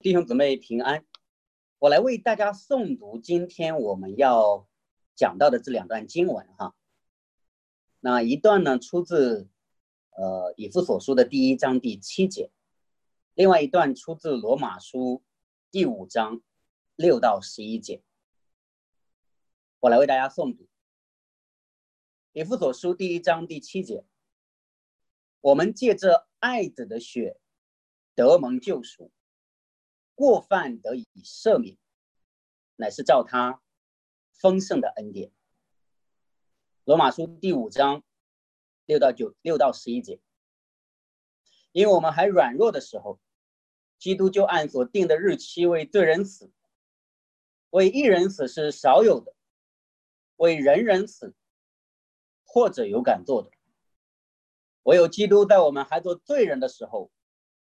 [0.00, 1.04] 弟兄姊妹平安，
[1.80, 4.68] 我来为大家诵读今天我们要
[5.16, 6.76] 讲到的这两段经文哈。
[7.98, 9.48] 那一段呢出自
[10.10, 12.52] 呃以弗所书的第一章第七节，
[13.34, 15.24] 另外一段出自罗马书
[15.72, 16.42] 第五章
[16.94, 18.00] 六到十一节。
[19.80, 20.68] 我来为大家诵读
[22.30, 24.04] 以弗所书第一章第七节，
[25.40, 27.40] 我们借着爱子的血
[28.14, 29.10] 得蒙救赎。
[30.18, 31.78] 过犯得以赦免，
[32.74, 33.62] 乃是照他
[34.32, 35.30] 丰盛的恩典。
[36.82, 38.02] 罗马书第五章
[38.84, 40.20] 六到九六到十一节，
[41.70, 43.20] 因为我们还软弱的时候，
[43.96, 46.50] 基督就按所定的日期为罪人死，
[47.70, 49.36] 为一人死是少有的，
[50.34, 51.32] 为人人死，
[52.42, 53.52] 或者有敢做的，
[54.82, 57.08] 唯有基督在我们还做罪人的时候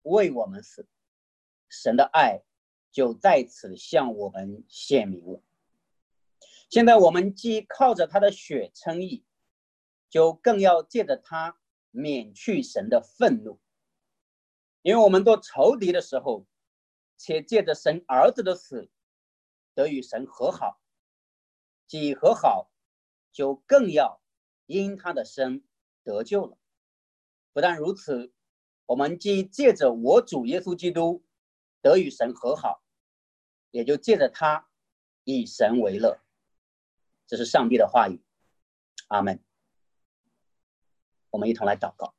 [0.03, 0.87] 为我们死。
[1.69, 2.41] 神的爱
[2.91, 5.41] 就在此向我们显明了。
[6.69, 9.23] 现在我们既靠着他的血称义，
[10.09, 11.59] 就更要借着他
[11.91, 13.59] 免去神的愤怒。
[14.81, 16.45] 因为我们做仇敌的时候，
[17.17, 18.89] 且借着神儿子的死
[19.73, 20.79] 得与神和好；
[21.87, 22.71] 既和好，
[23.31, 24.21] 就更要
[24.65, 25.63] 因他的生
[26.03, 26.57] 得救了。
[27.53, 28.33] 不但如此，
[28.85, 31.23] 我们既借着我主耶稣基督。
[31.81, 32.83] 得与神和好，
[33.71, 34.69] 也就借着他
[35.23, 36.19] 以神为乐，
[37.25, 38.21] 这是上帝的话语。
[39.07, 39.43] 阿门。
[41.29, 42.15] 我们一同来祷告。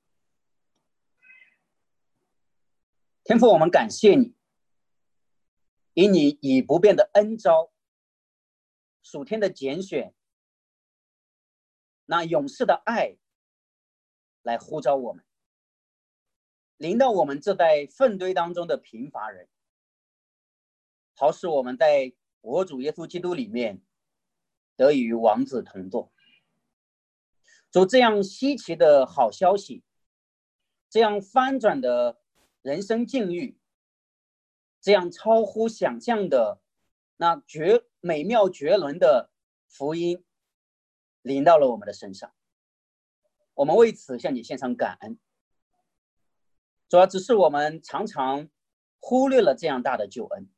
[3.25, 4.35] 天父，我们感谢你，
[5.93, 7.73] 以你以不变的恩招，
[9.03, 10.15] 属天的拣选，
[12.07, 13.19] 那勇士的爱
[14.43, 15.25] 来呼召我们，
[16.79, 19.49] 临到我们这代粪堆当中的贫乏人。
[21.15, 23.83] 好使我们在我主耶稣基督里面
[24.77, 26.13] 得以与王子同坐。
[27.71, 29.83] 主这样稀奇的好消息，
[30.89, 32.19] 这样翻转的
[32.63, 33.59] 人生境遇，
[34.81, 36.63] 这样超乎想象的
[37.17, 39.31] 那绝美妙绝伦的
[39.67, 40.25] 福音，
[41.23, 42.33] 临到了我们的身上。
[43.55, 45.19] 我们为此向你献上感恩。
[46.89, 48.49] 主要只是我们常常
[49.01, 50.49] 忽略了这样大的救恩。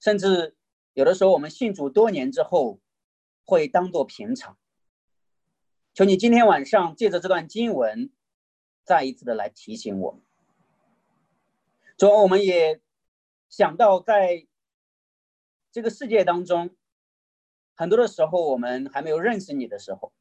[0.00, 0.56] 甚至
[0.94, 2.80] 有的时候，我们信主多年之后，
[3.44, 4.58] 会当做平常。
[5.94, 8.10] 求你今天晚上借着这段经文，
[8.82, 10.22] 再一次的来提醒我们。
[11.98, 12.80] 主，我们也
[13.50, 14.46] 想到，在
[15.70, 16.74] 这个世界当中，
[17.74, 20.12] 很多的时候，我们还没有认识你的时候，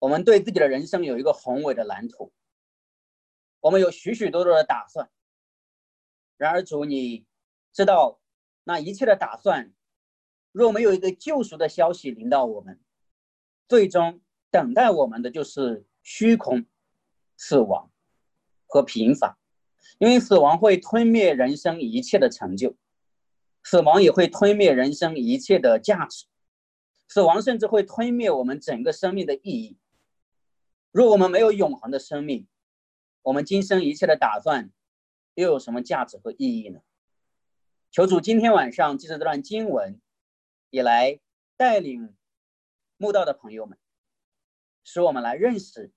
[0.00, 2.32] 我们对自己的人生有一个宏伟的蓝图，
[3.60, 5.08] 我们有许许多多的打算。
[6.36, 7.26] 然而，主，你
[7.72, 8.18] 知道。
[8.62, 9.72] 那一切的打算，
[10.52, 12.78] 若没有一个救赎的消息临到我们，
[13.66, 14.20] 最终
[14.50, 16.66] 等待我们的就是虚空、
[17.36, 17.90] 死亡
[18.66, 19.38] 和贫乏，
[19.98, 22.76] 因为死亡会吞灭人生一切的成就，
[23.64, 26.26] 死亡也会吞灭人生一切的价值，
[27.08, 29.78] 死亡甚至会吞灭我们整个生命的意义。
[30.92, 32.46] 若我们没有永恒的生命，
[33.22, 34.70] 我们今生一切的打算
[35.34, 36.80] 又有什么价值和意义呢？
[37.90, 40.00] 求主今天晚上借着这段经文，
[40.70, 41.20] 也来
[41.56, 42.16] 带领
[42.96, 43.78] 慕道的朋友们，
[44.84, 45.92] 使我们来认识、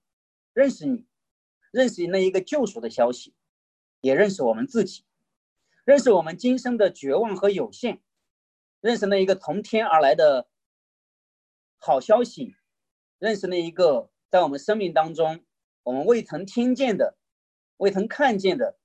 [0.53, 1.05] 认识你，
[1.71, 3.35] 认识那一个救赎的消息，
[4.01, 5.05] 也认识我们自己，
[5.85, 8.01] 认识我们今生的绝望和有限，
[8.81, 10.47] 认识那一个从天而来的
[11.77, 12.55] 好消息，
[13.19, 15.45] 认识那一个在我们生命当中
[15.83, 17.17] 我们未曾听见的、
[17.77, 18.77] 未曾看见的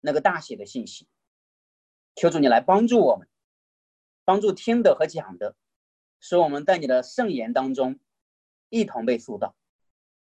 [0.00, 1.06] 那个大写的信息。
[2.14, 3.28] 求主你来帮助我们，
[4.24, 5.54] 帮助听的和讲的，
[6.18, 8.00] 使我们在你的圣言当中
[8.70, 9.54] 一同被塑造。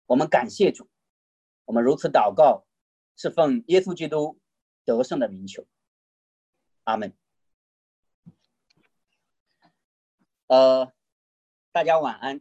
[0.06, 0.88] 我们感谢主，
[1.64, 2.64] 我们如此祷告，
[3.16, 4.40] 是奉耶稣基督
[4.84, 5.66] 得胜的名求。
[6.84, 7.14] 阿门。
[10.46, 10.92] 呃，
[11.72, 12.40] 大家晚安。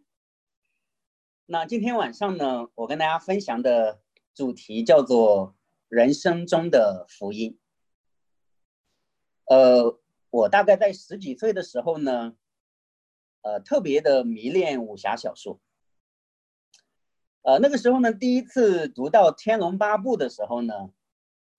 [1.46, 4.00] 那今天晚上呢，我跟大家分享的
[4.34, 5.58] 主题叫做
[5.90, 7.60] 人生中的福音。
[9.48, 10.00] 呃，
[10.30, 12.38] 我大概在十几岁的时候呢，
[13.42, 15.60] 呃，特别的迷恋武侠小说。
[17.42, 20.92] 呃，那个时候呢，第一次读到《天龙八部》的时候呢，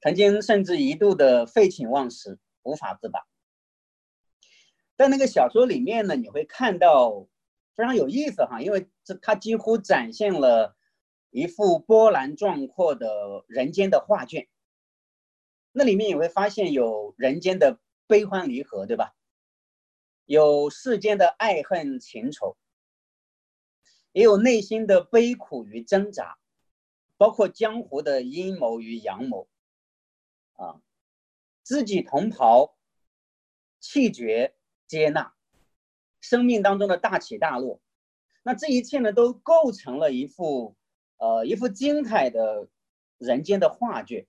[0.00, 3.20] 曾经甚至一度的废寝忘食，无法自拔。
[4.96, 7.28] 在那个小说里面呢，你会看到
[7.74, 10.76] 非常有意思哈，因为这它几乎展现了
[11.30, 14.48] 一幅波澜壮阔的人间的画卷。
[15.72, 19.14] 那里面也会发现有人间的悲欢离合，对吧？
[20.24, 22.56] 有世间的爱恨情仇，
[24.12, 26.38] 也有内心的悲苦与挣扎，
[27.18, 29.48] 包括江湖的阴谋与阳谋，
[30.54, 30.80] 啊，
[31.62, 32.78] 知己同袍，
[33.80, 34.54] 气绝
[34.86, 35.34] 接纳，
[36.22, 37.82] 生命当中的大起大落，
[38.46, 40.76] 那这一切呢，都构成了一幅
[41.16, 42.68] 呃一幅精彩的
[43.18, 44.26] 人间的画卷。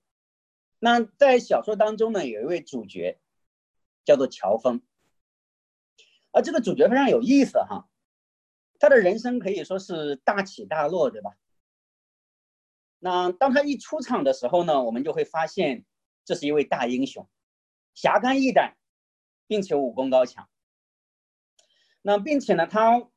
[0.78, 3.20] 那在小说当中呢，有一位主角
[4.04, 4.80] 叫做乔峰。
[6.32, 7.88] 而这个主角非常有意思哈，
[8.78, 11.36] 他的人生可以说是大起大落，对吧？
[12.98, 15.84] 那当他一出场的时候呢，我们就会发现
[16.24, 17.28] 这是一位大英雄，
[17.94, 18.76] 侠肝义胆，
[19.46, 20.48] 并且武功高强。
[22.00, 23.10] 那并且呢，他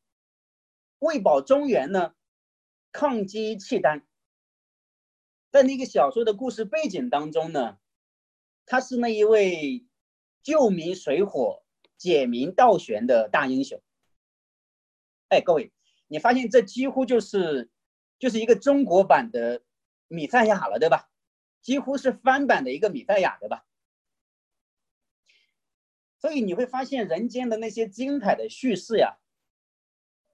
[0.99, 2.13] 为保中原呢，
[2.91, 4.05] 抗击契丹。
[5.51, 7.79] 在那个小说的故事背景当中呢，
[8.65, 9.85] 他是那一位
[10.41, 11.63] 救民水火。
[11.99, 13.83] 解民倒悬的大英雄，
[15.27, 15.73] 哎，各位，
[16.07, 17.69] 你发现这几乎就是
[18.17, 19.61] 就是一个中国版的
[20.07, 21.09] 米赛亚了，对吧？
[21.61, 23.65] 几乎是翻版的一个米赛亚，对吧？
[26.19, 29.17] 所以你会发现人间的那些精彩的叙事呀，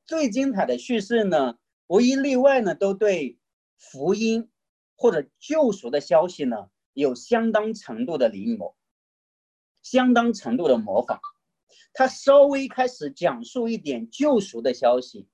[0.05, 1.57] 最精彩的叙事呢，
[1.87, 3.37] 无一例外呢，都对
[3.77, 4.49] 福音
[4.95, 8.75] 或者救赎的消息呢，有相当程度的临摹，
[9.81, 11.19] 相当程度的模仿。
[11.93, 15.27] 他稍微开始讲述一点救赎的消息，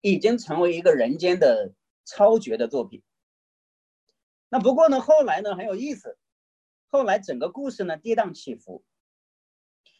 [0.00, 1.72] 已经成为一个人间的
[2.04, 3.02] 超绝的作品。
[4.48, 6.18] 那不过呢，后来呢很有意思，
[6.88, 8.82] 后来整个故事呢跌宕起伏，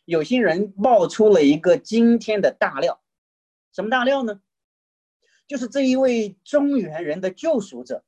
[0.07, 3.01] 有些人爆出了一个惊天的大料，
[3.73, 4.43] 什么大料呢？
[5.47, 8.05] 就是这一位中原人的救赎者，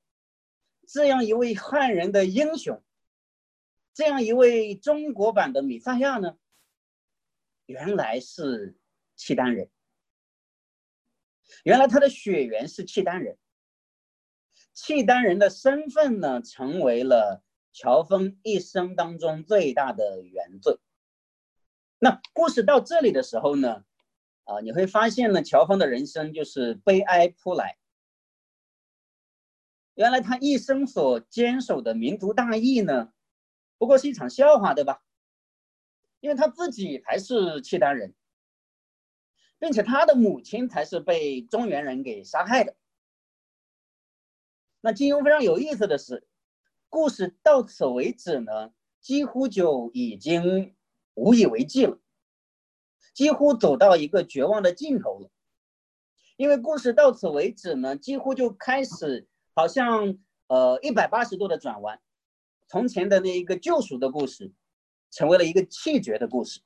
[0.86, 2.82] 这样一位汉人的英雄，
[3.92, 6.38] 这样一位中国版的米萨亚呢？
[7.66, 8.76] 原来是
[9.16, 9.70] 契丹人，
[11.64, 13.38] 原来他的血缘是契丹人，
[14.74, 17.42] 契丹人的身份呢，成为了
[17.72, 20.78] 乔峰一生当中最大的原罪。
[21.98, 23.84] 那故事到这里的时候呢，
[24.44, 27.78] 啊，你会发现呢，乔峰的人生就是悲哀扑来。
[29.94, 33.12] 原来他一生所坚守的民族大义呢，
[33.78, 35.02] 不过是一场笑话，对吧？
[36.20, 38.14] 因为他自己才是契丹人，
[39.58, 42.74] 并且他的母亲才是被中原人给杀害的。
[44.80, 46.26] 那金庸非常有意思的是，
[46.88, 50.74] 故事到此为止呢，几乎就已经
[51.14, 51.98] 无以为继了，
[53.12, 55.30] 几乎走到一个绝望的尽头了。
[56.36, 60.18] 因为故事到此为止呢，几乎就开始好像
[60.48, 62.00] 呃一百八十度的转弯，
[62.68, 64.52] 从前的那一个救赎的故事。
[65.14, 66.60] 成为了一个气绝的故事，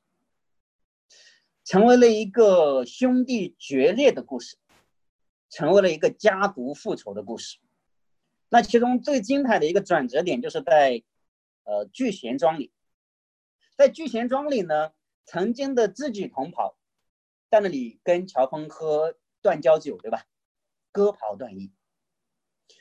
[1.65, 4.57] 成为了一个兄弟决裂的故事，
[5.51, 7.59] 成为了一个家族复仇的故事。
[8.49, 11.03] 那其中最精彩的一个转折点，就是在
[11.65, 12.71] 呃聚贤庄里，
[13.77, 14.93] 在聚贤庄里呢，
[15.27, 16.79] 曾经的知己同袍，
[17.51, 20.25] 在那里跟乔峰喝断交酒，对吧？
[20.93, 21.73] 割袍断义，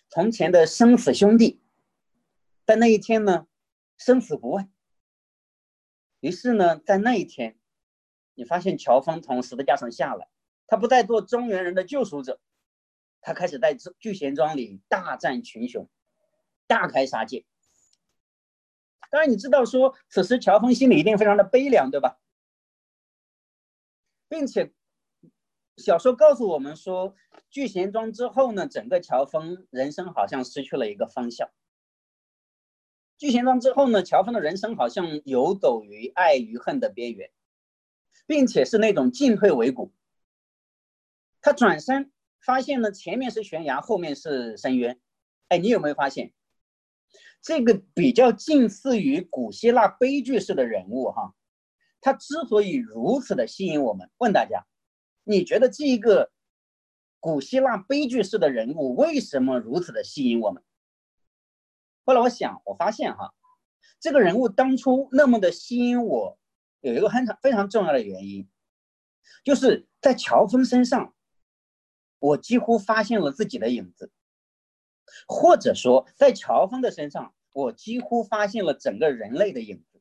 [0.07, 1.61] 从前的生死兄弟，
[2.65, 3.47] 在那一天呢，
[3.97, 4.71] 生死不问。
[6.21, 7.59] 于是呢，在那一天，
[8.35, 10.29] 你发现乔峰从十字架上下来，
[10.67, 12.39] 他不再做中原人的救赎者，
[13.21, 15.89] 他开始在聚贤庄里大战群雄，
[16.67, 17.45] 大开杀戒。
[19.11, 22.17] 当然，你知道说，此时乔峰心里一定非常的悲凉，对吧？
[24.35, 24.73] 并且，
[25.77, 27.15] 小说告诉我们说，
[27.49, 31.49] 聚贤庄之后呢，整个乔峰人生好像失去了一个方向。
[33.17, 37.31] 聚贤庄之后呢，乔峰的人生好像游走于爱与恨的边缘，
[38.27, 39.93] 并且是那种进退维谷。
[41.39, 42.11] 他转身
[42.41, 44.99] 发现呢，前面是悬崖，后面是深渊。
[45.47, 46.33] 哎，你有没有发现，
[47.41, 51.33] 这个比较近似于古希腊悲剧式的人物哈？
[52.05, 54.63] 他之所以如此的吸引我们，问大家，
[55.23, 56.31] 你觉得这一个
[57.19, 60.63] 古希腊悲剧式的人物为什么如此的吸引我们？
[62.03, 63.33] 后来我想，我发现哈，
[63.99, 66.37] 这个人物当初那么的吸引我，
[66.81, 68.47] 有一个很非常重要的原因，
[69.43, 71.15] 就是在乔峰身上，
[72.19, 74.11] 我几乎发现了自己的影子，
[75.27, 79.94] 或者说在乔峰的身上，我几乎发现了整个人类的影子，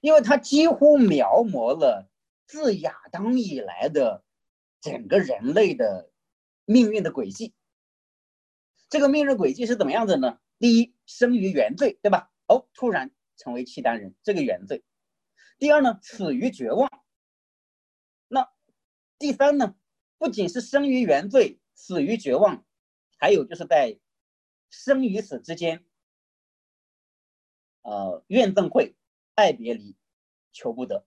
[0.00, 2.08] 因为他几乎描摹了
[2.46, 4.24] 自亚当以来的
[4.80, 6.10] 整个人类的
[6.64, 7.54] 命运的轨迹。
[8.88, 10.38] 这个命运轨迹是怎么样子呢？
[10.58, 12.30] 第一，生于原罪，对吧？
[12.46, 14.84] 哦，突然成为契丹人，这个原罪。
[15.58, 16.88] 第二呢，死于绝望。
[18.28, 18.48] 那
[19.18, 19.74] 第三呢，
[20.18, 22.64] 不仅是生于原罪，死于绝望，
[23.18, 23.98] 还有就是在
[24.70, 25.84] 生与死之间，
[27.82, 28.94] 呃，怨憎会，
[29.34, 29.96] 爱别离，
[30.52, 31.06] 求不得。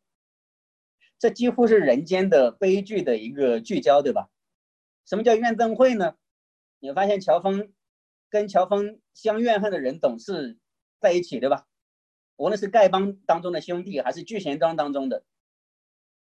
[1.19, 4.29] 这几乎是人间的悲剧的一个聚焦，对吧？
[5.05, 6.15] 什么叫怨憎会呢？
[6.79, 7.73] 你发现乔峰
[8.29, 10.59] 跟乔峰相怨恨的人总是
[10.99, 11.67] 在一起，对吧？
[12.35, 15.23] 无论是丐帮当中的兄弟，还是聚贤庄当中的，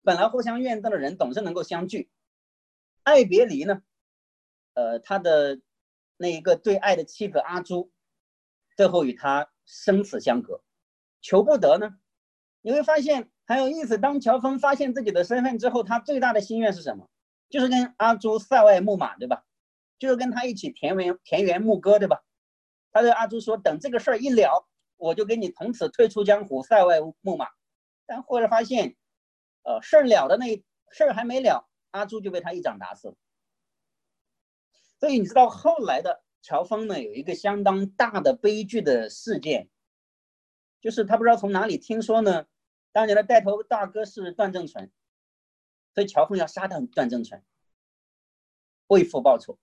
[0.03, 2.11] 本来互相怨憎的人总是能够相聚。
[3.03, 3.83] 爱别离呢？
[4.73, 5.61] 呃，他的
[6.17, 7.93] 那一个最爱的妻子阿朱，
[8.77, 10.63] 最后与他生死相隔，
[11.27, 11.99] 求不得呢？
[12.63, 13.99] 你会发现很有意思。
[13.99, 17.11] 当乔峰发现自己的身份之后，他最大的心愿是什么？
[17.51, 19.45] 就是跟阿朱塞外牧马，对吧？
[19.99, 22.23] 就是跟他一起田园田园牧歌，对吧？
[22.93, 24.69] 他对阿朱说：“等这个事儿一了，
[24.99, 27.49] 我就跟你从此退出江湖，塞外牧马。”
[28.07, 28.95] 但后来发现，
[29.65, 33.15] 呃，事儿了的那事儿还没了，阿朱就被他一掌打死了。
[35.01, 39.69] 所以你知道后来的乔峰呢，有一个相当大的悲剧的事件，
[40.87, 42.47] 就是他不知道从哪里听说呢，
[42.93, 44.89] 当年的带头大哥是段正淳，
[45.93, 47.43] 所以乔峰要杀掉段正淳，
[48.87, 49.59] 为父报仇。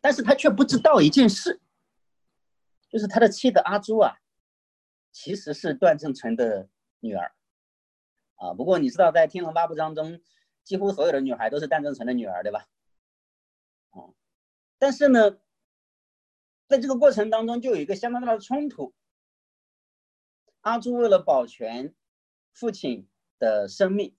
[0.00, 1.60] 但是他却不知道一件事，
[2.88, 4.16] 就是他的妻子阿朱啊，
[5.12, 7.34] 其实是段正淳的女儿，
[8.36, 10.18] 啊，不过你知道，在《天龙八部》当中，
[10.64, 12.66] 几乎所有的女孩都是段正淳的女儿，对吧？
[14.78, 15.38] 但是呢，
[16.68, 18.94] 在这个过程当中，就有一个相当大的冲突。
[20.62, 21.94] 阿朱为了保全
[22.52, 24.14] 父亲的生命，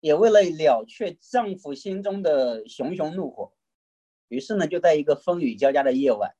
[0.00, 3.54] 也为了了却丈夫心中的熊熊怒火。
[4.28, 6.36] 于是呢，就在一个风雨交加的夜晚，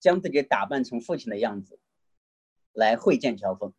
[0.00, 1.78] 将自己打扮成父亲的样子，
[2.72, 3.72] 来会见乔峰。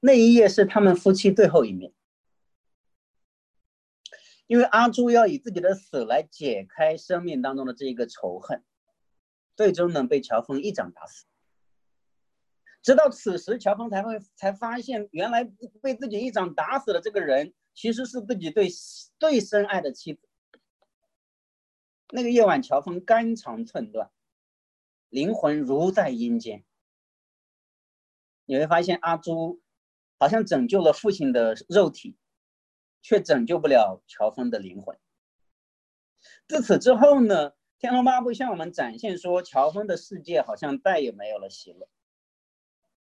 [0.00, 1.92] 那一夜是他们夫妻最后一面，
[4.48, 8.64] 因为阿朱要以自己的死来解开生命当中的这一个仇恨，
[9.54, 11.26] 最终呢被乔峰一掌打死。
[12.86, 15.42] 直到此时，乔峰才会才发现，原来
[15.82, 18.68] 被自己一掌打死的这个人，其实是自己最
[19.18, 20.20] 最深爱的妻子。
[22.12, 24.12] 那个夜晚，乔峰肝肠寸断，
[25.08, 26.64] 灵魂如在阴间。
[28.44, 29.60] 你会发现，阿朱
[30.20, 32.16] 好像拯救了父亲的肉体，
[33.02, 34.96] 却拯救不了乔峰的灵魂。
[36.46, 37.50] 自此之后呢，
[37.80, 41.88] 《天龙八部》向我们展现说，乔峰的世界好像再也没有了喜乐。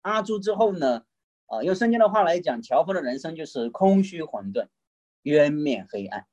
[0.02, 1.04] 阿朱之后呢，
[1.46, 4.68] 啊，用圣经的话来讲，乔峰的人生就是空虚混沌，
[5.22, 6.26] 渊面黑暗。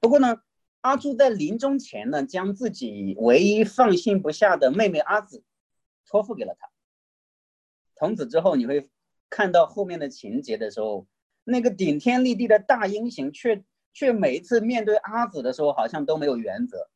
[0.00, 0.42] 不过呢。
[0.82, 5.42] 阿朱在临终前呢，将自己唯一放心不下的妹妹阿紫
[6.06, 6.68] 托付给了他。
[7.96, 8.88] 从此之后，你会
[9.28, 11.08] 看到后面的情节的时候，
[11.42, 16.88] 那个顶天立地的大英雄，却却每一次面对阿紫的时候，好像都没有原则，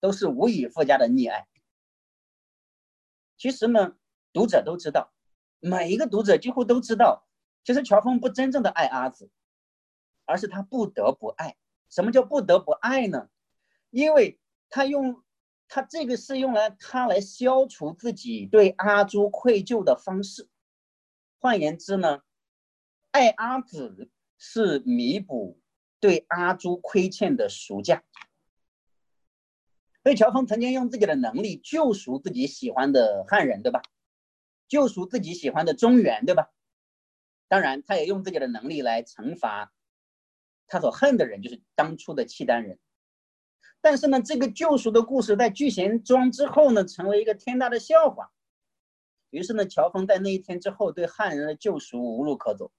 [0.00, 1.46] 都是无以复加的溺爱。
[3.36, 3.98] 其实呢，
[4.36, 5.14] 读者都知道，
[5.60, 7.26] 每一个读者几乎都知道，
[7.64, 9.30] 其实乔峰不真正的爱阿紫，
[10.26, 11.56] 而是他不得不爱。
[11.88, 13.30] 什么叫不得不爱呢？
[13.88, 14.38] 因为
[14.68, 15.22] 他用
[15.68, 20.50] 他这个是用来他来消除自己对阿朱愧疚的方式。
[21.38, 22.20] 换言之呢，
[23.12, 25.58] 爱阿紫是弥补
[25.98, 28.04] 对阿朱亏欠的赎价。
[30.02, 33.80] 所以乔峰曾经用自己的能力救赎自己喜欢的汉人，对吧？
[34.68, 36.50] 救赎自己喜欢的中原，对吧？
[37.48, 39.72] 当然，他也用自己的能力来惩罚。
[40.66, 42.80] 他所恨的人就是当初的契丹人，
[43.80, 48.32] 但是呢，这个救赎的故事在聚贤庄之后呢，成为一个天大的笑话。
[49.30, 52.72] 于是呢，乔峰在那一天之后对汉人的救赎无路可走，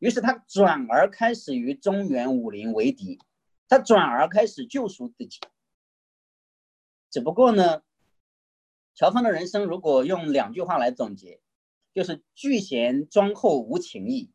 [0.00, 3.20] 于是他转而开始与中原武林为敌，
[3.68, 5.38] 他转而开始救赎自己。
[7.10, 7.82] 只不过呢，
[8.98, 11.40] 乔峰的人生如果用两句话来总结，
[11.94, 14.32] 就是聚贤庄后无情义，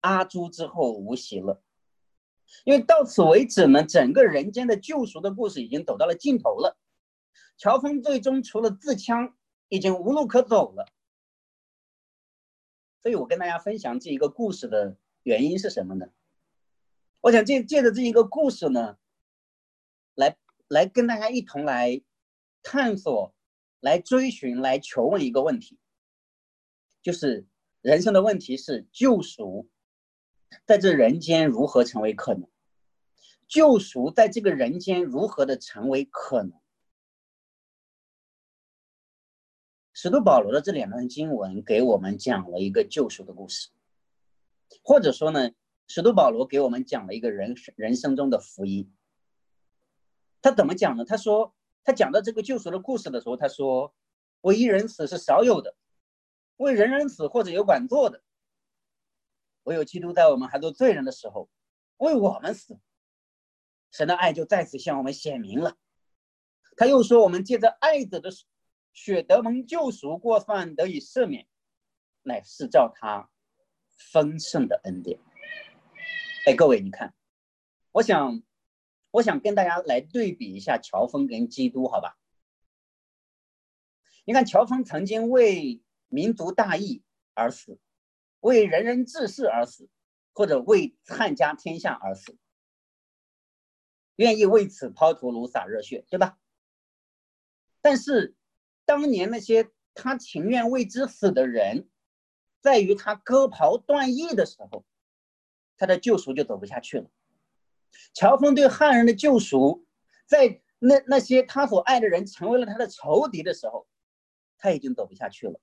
[0.00, 1.62] 阿朱之后无喜乐。
[2.64, 6.76] 因为到此为止呢，整个人间的救赎的故事已经走到了尽头了。
[7.56, 9.32] 乔峰最终除了自戕，
[9.70, 10.86] 已经无路可走了。
[13.00, 16.04] 所以我跟大家分享这一个故事的原因是什么呢？
[17.22, 18.98] 我想借借着这一个故事呢，
[20.14, 20.36] 来
[20.68, 22.02] 来跟大家一同来
[22.62, 23.34] 探索、
[23.82, 25.76] 来追寻、来求问一个问题，
[27.02, 27.44] 就是
[27.80, 29.68] 人生的问题是救赎。
[30.64, 32.48] 在这人间如何成为可能？
[33.48, 36.52] 救赎在这个人间如何的成为可能？
[39.92, 43.70] 使徒保罗的这两段经文给我们讲了一个救赎的故事，
[44.84, 45.50] 或者说呢，
[45.88, 48.94] 使徒保罗给我们讲了一个人人生中的福音。
[50.40, 51.04] 他怎么讲呢？
[51.04, 53.92] 他说，他讲到这个救赎的故事的时候，他说
[54.42, 55.74] ：“为一人死是少有的，
[56.58, 58.22] 为人人死或者有管做的，
[59.64, 61.50] 唯有基督在我们还做罪人的时候
[61.96, 62.78] 为我们死，
[63.90, 65.76] 神的爱就再次向我们显明了。”
[66.76, 68.30] 他又说：“我们借着爱者的
[68.92, 71.46] 血得蒙救赎，过犯得以赦免，
[72.22, 73.28] 乃是照他
[74.12, 75.18] 丰盛的恩典。”
[76.46, 77.12] 哎，各位，你看，
[77.90, 78.42] 我想。
[79.12, 82.18] 我想跟大家来对比一下乔峰跟基督，好吧？
[84.24, 87.02] 你看，乔峰曾经为民族大义
[87.34, 87.78] 而死，
[88.40, 89.88] 为人人治世而死，
[90.32, 92.36] 或者为汉家天下而死，
[94.16, 96.38] 愿意为此抛头颅洒热血，对吧？
[97.80, 98.34] 但是，
[98.84, 101.88] 当年那些他情愿为之死的人，
[102.60, 104.86] 在于他割袍断义的时候，
[105.76, 107.10] 他的救赎就走不下去了。
[108.14, 109.86] 乔峰对汉人的救赎，
[110.26, 113.86] 在那那些他所爱的人成为了他的仇敌的时候，
[114.58, 115.60] 他已经走不下去了。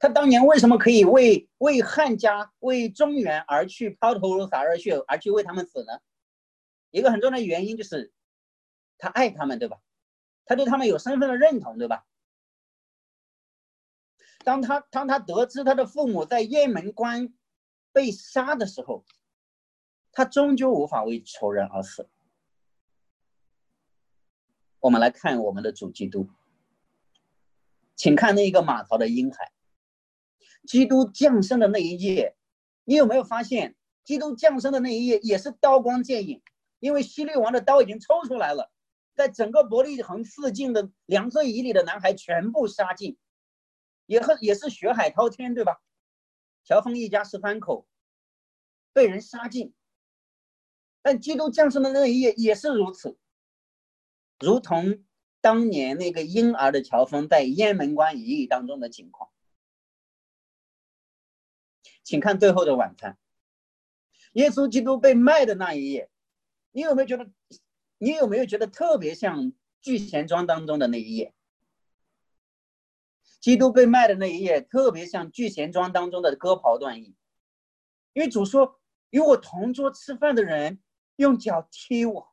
[0.00, 5.98] 他当年为什么可以为为汉家、为中原而去抛头颅洒热血，而去为他们死呢？
[6.90, 8.12] 一个很重要的原因就是
[8.96, 9.78] 他爱他们，对吧？
[10.44, 12.06] 他对他们有身份的认同，对吧？
[14.44, 17.34] 当他当他得知他的父母在雁门关
[17.92, 19.04] 被杀的时候。
[20.12, 22.08] 他终究无法为仇人而死。
[24.80, 26.28] 我们来看我们的主基督，
[27.96, 29.52] 请看那一个马槽的婴孩。
[30.66, 32.36] 基督降生的那一夜，
[32.84, 33.74] 你有没有发现，
[34.04, 36.42] 基督降生的那一夜也是刀光剑影？
[36.78, 38.70] 因为希律王的刀已经抽出来了，
[39.14, 43.18] 在整个伯利恒附近的两岁以里的男孩全部杀尽，
[44.06, 45.80] 也和也是血海滔天，对吧？
[46.64, 47.88] 乔峰一家十三口
[48.92, 49.74] 被人杀尽。
[51.08, 53.16] 但基督降生的那一夜也是如此，
[54.40, 55.06] 如同
[55.40, 59.30] 当年那个婴儿的乔峰在雁门关一役当中的情况。
[62.04, 63.16] 请看最后的晚餐，
[64.34, 66.10] 耶稣基督被卖的那一夜，
[66.72, 67.30] 你有没有觉得？
[67.96, 71.32] 你有没有觉得特别像聚贤庄当中的那一夜？
[73.40, 77.16] 基督被卖的那一夜，特别像聚贤庄当中的割袍断义，
[78.12, 80.82] 因为主说：“与我同桌吃饭的人。”
[81.18, 82.32] 用脚踢我，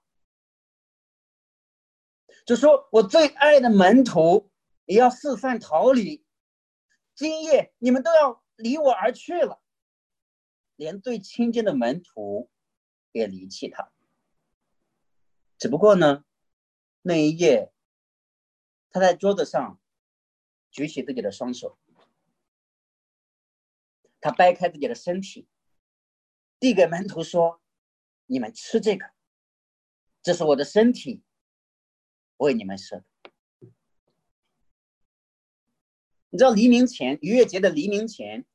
[2.46, 4.52] 就说我最爱的门徒
[4.86, 6.24] 也要四散逃离。
[7.16, 9.60] 今夜你们都要离我而去了，
[10.76, 12.52] 连最亲近的门徒
[13.12, 13.92] 也离弃他。
[15.58, 16.24] 只不过呢，
[17.02, 17.74] 那一夜，
[18.92, 19.82] 他在桌子上
[20.70, 21.80] 举起自己的双手，
[24.22, 25.48] 他掰开自己的身体，
[26.60, 27.64] 递给门徒说。
[28.28, 29.06] 你们吃这个，
[30.22, 31.24] 这是我的身体，
[32.38, 33.06] 为你们设的。
[36.30, 38.46] 你知道黎明前，逾越节的黎明前，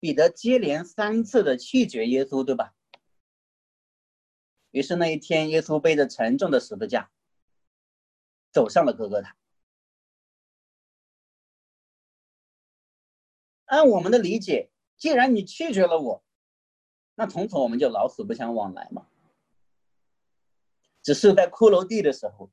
[0.00, 2.74] 彼得接连三次的拒绝耶稣，对吧？
[4.70, 7.12] 于是那一天，耶稣背着沉重的十字架，
[8.50, 9.36] 走上了哥哥他。
[13.66, 16.23] 按我们的理解，既然你拒绝了我。
[17.16, 19.06] 那从此我们就老死不相往来嘛。
[21.02, 22.50] 只是在骷髅地的时候，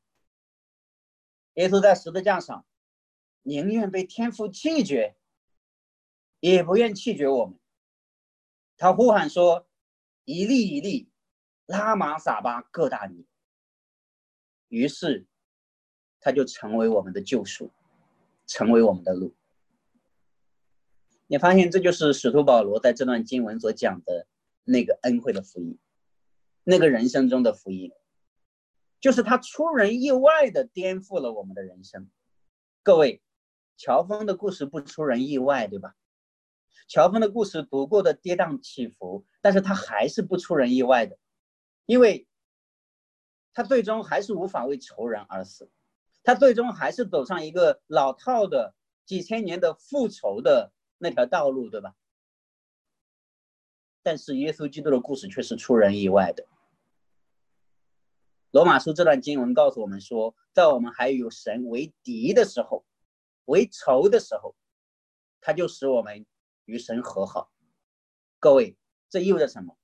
[1.54, 2.65] 耶稣在十字架上，
[3.43, 5.15] 宁愿被天父弃绝，
[6.41, 7.58] 也不愿弃绝我们。
[8.78, 9.67] 他呼喊说
[10.26, 11.10] ：“一粒一粒，
[11.65, 13.26] 拉玛撒巴各大尼。”
[14.67, 15.26] 于是，
[16.19, 17.71] 他就成为我们的救赎，
[18.45, 19.34] 成为我们的路。
[21.28, 24.28] 你发现这就是使徒保罗在这段经文所讲的。
[24.63, 25.78] 那个恩惠的福音，
[26.63, 27.91] 那个人生中的福音，
[29.00, 32.10] 就是他出人意外的颠覆了我们的人生。
[32.84, 33.21] 各位，
[33.78, 35.95] 乔峰的故事不出人意外，对吧？
[36.88, 41.17] 乔峰的故事不过的跌宕起伏，但是他还是不出人意外的，
[41.86, 42.28] 因为
[43.54, 45.69] 他最终还是无法为仇人而死，
[46.24, 51.95] 他最终还是走上一个老套的几千年的复仇的那条道路，对吧？
[54.04, 56.46] 但是耶稣基督的故事却是出人意外的。
[58.52, 62.86] 罗马书这段经文告诉我们说，在我们还有神为敌的时候，
[63.46, 64.56] 为仇的时候，
[65.40, 66.26] 他就使我们
[66.66, 67.52] 与神和好。
[68.40, 68.76] 各位，
[69.10, 69.78] 这意味着什么？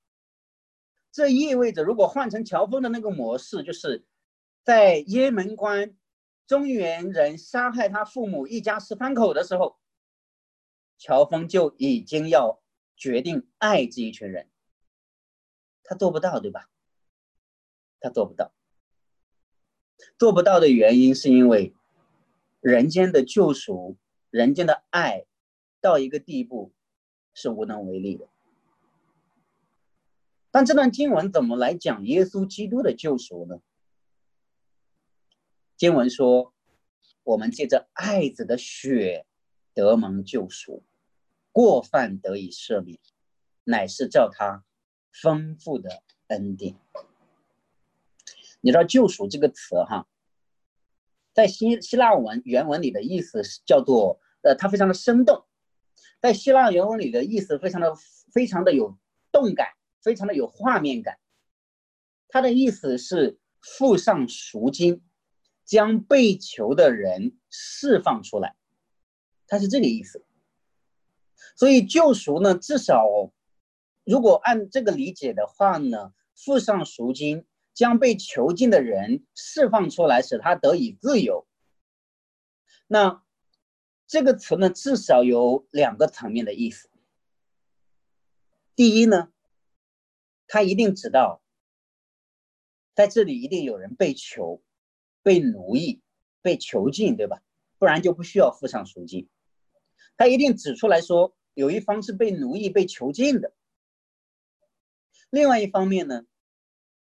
[1.12, 4.06] 这意味着，如果换成乔峰的那个模式，就是
[4.64, 5.96] 在雁门关
[6.46, 9.78] 中原人杀害他父母一家十三口的时候，
[10.98, 12.62] 乔峰就已经要
[12.98, 14.50] 决定爱这一群人。
[15.84, 16.70] 他做不到，对吧？
[18.02, 18.52] 他做不到。
[20.20, 21.74] 做不到的原因是因为
[22.60, 23.98] 人间的救赎、
[24.30, 25.26] 人间的爱
[25.80, 26.74] 到一个地步
[27.34, 28.28] 是无能为力的。
[30.52, 33.62] 但这段经文怎么来讲耶稣基督的救赎呢？
[35.76, 36.54] 经文说
[37.22, 39.28] ：“我们借着爱子的血
[39.76, 40.84] 得蒙救赎，
[41.58, 43.00] 过犯得以赦免，
[43.64, 44.64] 乃是照他
[45.12, 46.76] 丰富的恩典。”
[48.62, 50.08] 你知道“救赎”这个词哈，
[51.34, 55.46] 在希希腊文原文里的意思是叫做呃，它非常的生动，
[56.22, 57.96] 在希腊原文里的意思非常的
[58.32, 58.96] 非常的有
[59.32, 59.70] 动感，
[60.04, 61.18] 非常的有画面感。
[62.28, 65.02] 它的意思是付上赎金。
[65.66, 68.56] 将被囚的人释放出来，
[69.48, 70.24] 他是这个意思。
[71.56, 73.06] 所以救赎呢，至少
[74.04, 81.48] 如果按这个理解的话呢，付上赎金，将被囚禁的人释放出来，使他得以自由。
[82.88, 83.24] 那
[84.08, 86.90] 这个词呢，至少有两个层面的意思。
[88.76, 89.32] 第一呢，
[90.48, 91.42] 他一定知道，
[92.96, 94.62] 在这里一定有人被囚。
[95.24, 96.02] 被奴役、
[96.42, 97.42] 被囚禁，对吧？
[97.78, 99.28] 不然就不需要付上赎金。
[100.16, 103.54] 他一定指出来说，有一方是被奴役、被囚禁的。
[105.30, 106.26] 另外一方面呢，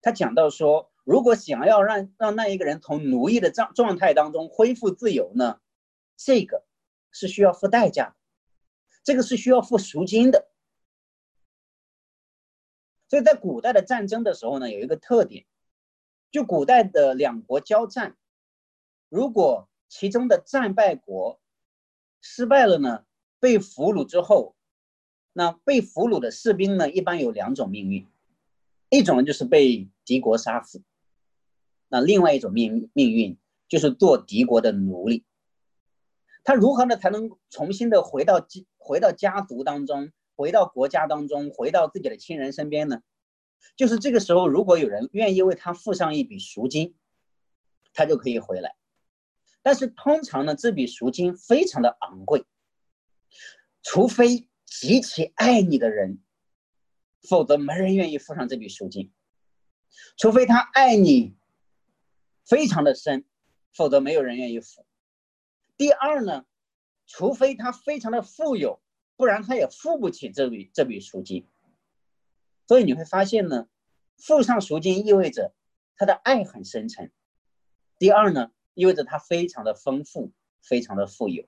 [0.01, 5.61] 他讲到说，如果想要让让那一个人从奴役的状状态当中恢复自由呢，
[6.17, 6.65] 这个
[7.11, 8.17] 是需要付代价的，
[9.03, 10.49] 这个是需要付赎金的。
[13.09, 15.45] 所以在古代的战争的时候呢，有一个特点。
[16.31, 18.17] 就古代的两国交战，
[19.11, 21.42] 如果其中的战败国
[22.23, 23.05] 失败了呢，
[23.41, 24.55] 被俘虏之后，
[25.35, 28.07] 那被俘虏的士兵呢，一般有两种命运，
[28.89, 30.83] 一种就是被敌国杀死，
[31.89, 33.37] 那另外一种命命运
[33.69, 35.25] 就是做敌国的奴隶。
[36.45, 38.47] 他如何呢才能重新的回到
[38.79, 43.03] 回到家族当中，回到国家当中，回到自己的亲人身边呢？
[43.77, 46.95] 就是这个时候，如果有人愿意为他付上一笔赎金，
[47.93, 48.75] 他就可以回来。
[49.63, 52.45] 但是通常呢，这笔赎金非常的昂贵，
[53.83, 56.21] 除非极其爱你的人，
[57.29, 59.13] 否则没人愿意付上这笔赎金。
[60.17, 61.37] 除非他爱你
[62.45, 63.25] 非常的深，
[63.73, 64.85] 否则没有人愿意付。
[65.77, 66.47] 第二呢，
[67.07, 68.81] 除非他非常的富有，
[69.17, 71.49] 不然他也付不起这笔这笔赎金。
[72.67, 73.69] 所以你会发现呢，
[74.17, 75.55] 付上赎金意味着
[75.97, 77.13] 他的爱很深沉。
[77.99, 80.33] 第二呢，意味着它非常的丰富，
[80.63, 81.47] 非常的富有。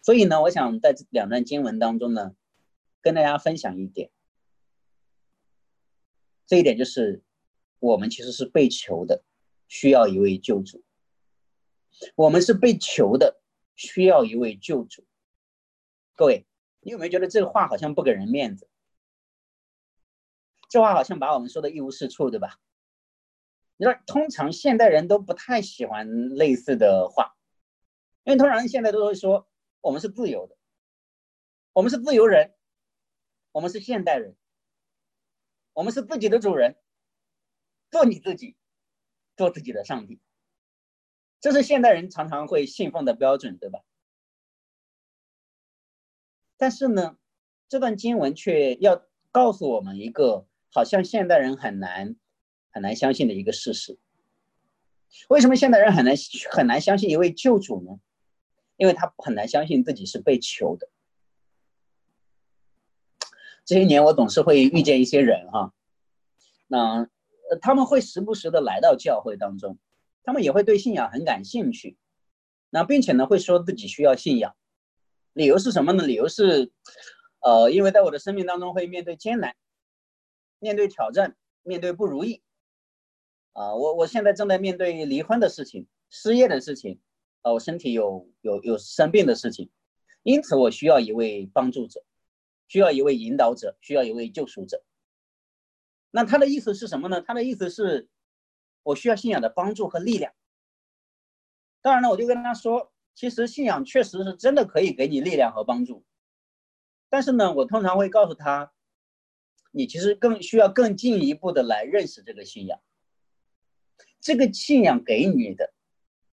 [0.00, 2.34] 所以呢，我想在这两段经文当中呢，
[3.00, 4.10] 跟大家分享一点。
[6.46, 7.22] 这一点就是，
[7.78, 9.22] 我们其实是被求的，
[9.68, 10.82] 需要一位救主。
[12.16, 13.40] 我们是被求的，
[13.76, 15.04] 需要一位救主。
[16.16, 16.46] 各位，
[16.80, 18.68] 你有没有觉得这个话好像不给人面子？
[20.68, 22.58] 这话好像把我们说的一无是处，对吧？
[23.82, 27.36] 你说，通常现代人都不太喜欢类似的话，
[28.22, 29.48] 因为通常现在都会说
[29.80, 30.56] 我们是自由的，
[31.72, 32.54] 我们是自由人，
[33.50, 34.36] 我们是现代人，
[35.72, 36.76] 我们是自己的主人，
[37.90, 38.56] 做你自己，
[39.36, 40.20] 做自己的上帝，
[41.40, 43.80] 这是现代人常常会信奉的标准，对吧？
[46.56, 47.18] 但是呢，
[47.68, 50.46] 这段经文却要告诉我们一个。
[50.74, 52.16] 好像现代人很难
[52.72, 53.98] 很难相信的一个事实。
[55.28, 56.14] 为什么现代人很难
[56.50, 58.00] 很难相信一位救主呢？
[58.76, 60.88] 因为他很难相信自己是被求的。
[63.64, 65.72] 这些年我总是会遇见一些人哈，
[66.66, 67.08] 那
[67.60, 69.78] 他们会时不时的来到教会当中，
[70.24, 71.96] 他们也会对信仰很感兴趣，
[72.70, 74.56] 那并且呢会说自己需要信仰，
[75.34, 76.06] 理由是什么呢？
[76.06, 76.72] 理由是，
[77.40, 79.54] 呃，因为在我的生命当中会面对艰难。
[80.58, 82.40] 面对挑战，面对不如意，
[83.52, 87.00] 啊，我我现在正在面对离婚的事情、失业的事情，
[87.42, 89.70] 啊，我身体有有有生病的事情，
[90.22, 92.02] 因此我需要一位帮助者，
[92.68, 94.82] 需要一位引导者，需要一位救赎者。
[96.10, 97.20] 那他的意思是什么呢？
[97.20, 98.08] 他的意思是，
[98.82, 100.32] 我需要信仰的帮助和力量。
[101.80, 106.04] 当然了，我就跟他说，其实信仰确实是真的可以给你力量和帮助，
[107.10, 108.72] 但是呢，我通常会告诉他。
[109.74, 112.78] 你其实更需要更进一步的来认识这个信仰。
[114.22, 115.74] 这个信仰给你的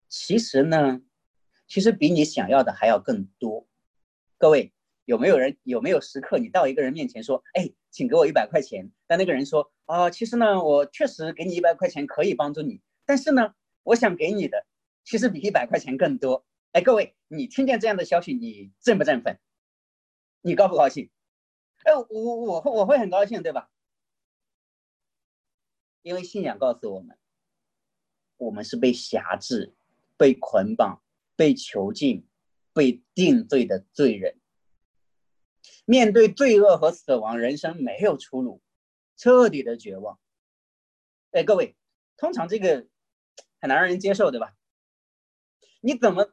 [0.08, 1.02] 其实呢，
[1.66, 3.66] 其实比你想要的还要更多。
[4.38, 4.72] 各位
[5.04, 8.88] 有没有人有没有时刻你到一个人面前说，哎，请给我一百块钱？
[9.08, 14.64] 但那个人说，啊，其实呢，我确实给你一百块钱可以帮助你，但是呢，我想给你的
[15.02, 16.46] 其实比一百块钱更多。
[16.70, 19.40] 哎，各位，你听见这样的消息，你振不振奋？
[20.40, 21.10] 你高不高兴？
[21.82, 23.68] 哎，我我会我会很高兴，对吧？
[26.02, 27.16] 因为信仰告诉我们，
[28.42, 29.72] 我们是被辖制、
[30.16, 31.00] 被捆绑、
[31.36, 32.26] 被囚禁、
[32.72, 34.36] 被定罪的罪人。
[35.84, 38.60] 面对罪恶和死亡，人生没有出路，
[39.16, 40.18] 彻底的绝望。
[41.30, 41.76] 哎，各位，
[42.16, 42.86] 通常这个
[43.60, 44.56] 很难让人接受，对吧？
[45.80, 46.32] 你怎么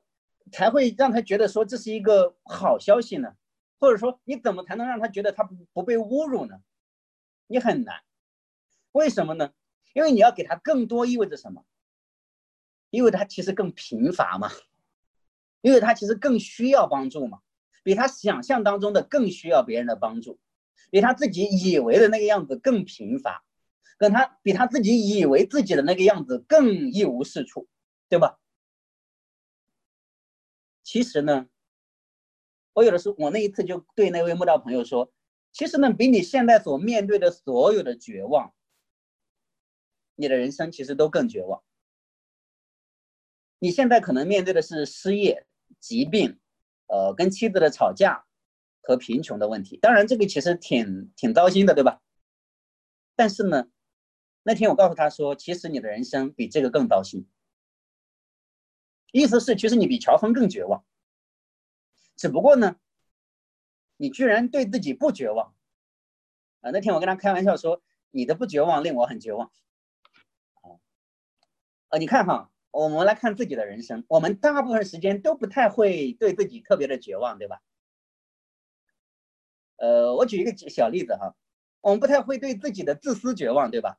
[0.51, 3.35] 才会让他觉得说这是一个好消息呢？
[3.79, 6.59] 或者说，你怎么才能让他觉得他不不被侮辱呢？
[7.45, 8.01] 你很难。
[8.93, 9.53] 为什么呢？
[9.93, 11.63] 因为你要给他更多，意味着什么？
[12.89, 14.51] 因为他其实更贫乏嘛，
[15.61, 17.39] 因为他其实更需要帮助嘛，
[17.83, 20.39] 比他想象当中的更需要别人的帮助，
[20.89, 23.43] 比他自己以为的那个样子更贫乏，
[23.97, 27.67] 跟他比他自己以为自己的那个样子更一无是处，
[28.07, 28.39] 对吧？
[30.83, 31.47] 其实呢，
[32.73, 35.13] 我有的时候，我那一次就对那位慕道朋友说，
[35.51, 38.51] 其实呢，比你现在所面对的所有的绝望。
[40.15, 41.61] 你的人生其实都更绝望。
[43.59, 45.45] 你现在可能面对的是失业、
[45.79, 46.39] 疾病，
[46.87, 48.25] 呃，跟妻子的吵架
[48.81, 49.77] 和贫穷的问题。
[49.77, 52.01] 当然，这个其实挺挺糟心的，对吧？
[53.15, 53.69] 但是呢，
[54.43, 57.27] 那天我告诉他说，其实你的人生比这个更糟心。
[59.11, 60.85] 意思是，其实你比乔峰更绝望。
[62.15, 62.77] 只不过呢，
[63.97, 65.53] 你居然对自己不绝望。
[66.61, 69.51] 啊，那天我跟他开玩笑说，你的不绝望令我很绝望。
[71.89, 77.59] 呃，你看哈，我们来看自己的人生，我们大部分时间都不太会对自己特别的绝望，对吧？
[79.77, 81.35] 呃，我举一个小例子哈，
[81.81, 83.97] 我们不太会对自己的自私绝望，对吧？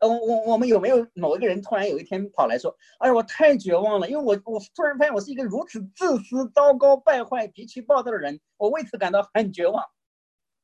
[0.00, 9.84] 呃，我我我们有没有某一个人突然有一天跑来说，哎呀，我太绝望了，因为我我突然发现我是一个如此自私、糟糕、败坏、脾气暴躁的人，我为此感到很绝望，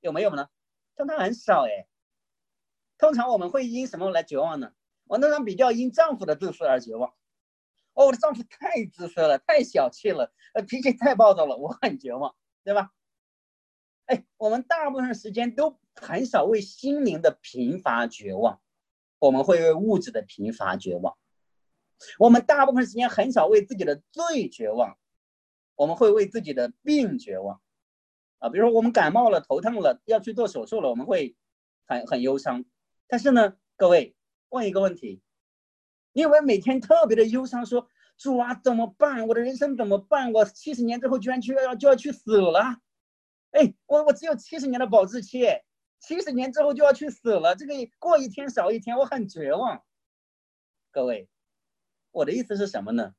[0.00, 0.48] 有没有呢？
[0.96, 1.86] 通常很少哎，
[2.98, 4.72] 通常我们会因什么来绝望呢？
[5.04, 7.14] 我通常比较因丈夫的自私而绝望。
[7.94, 12.90] 哦，我的丈夫太自私了，太小气了，呃，脾气太暴躁了，我很绝望，对吧？
[14.06, 18.60] 哎，我们大部分时间都很少为心灵的贫乏绝望，
[19.18, 21.16] 我们会为物质的贫乏绝望。
[22.18, 24.96] 我们大部分时间很少为自己的罪绝望，
[25.76, 27.60] 我们会为自己的病绝望。
[28.38, 31.36] 啊，比如说我们感冒了、头疼了，要去做手术了，我们会
[31.86, 32.64] 很很忧伤。
[33.06, 34.14] 但是呢，各位。
[34.52, 35.22] 问一个问题，
[36.12, 39.26] 因为每天特别的忧伤，说主啊怎么办？
[39.28, 40.32] 我的人生怎么办？
[40.32, 42.80] 我七十年之后居然就要就要去死了，
[43.52, 45.44] 哎，我我只有七十年的保质期，
[46.00, 49.82] 七十年之后就要去死了，这个过一天少一天，我很绝望。
[50.90, 51.28] 各位，
[52.10, 53.14] 我的意思是什么呢？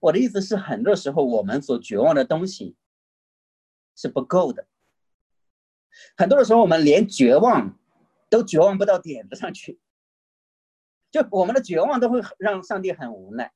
[0.00, 2.76] 我的意思是，很多时候我们所绝望的东西
[3.94, 4.66] 是不够的，
[6.16, 7.78] 很多的时候我们连绝望
[8.28, 9.78] 都绝望不到点子上去。
[11.10, 13.52] 就我们的绝望都会让上帝很无奈。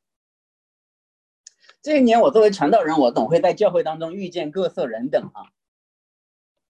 [1.82, 5.50] 这一年，我作为传道人，我总会在教会当中遇见各色人等啊，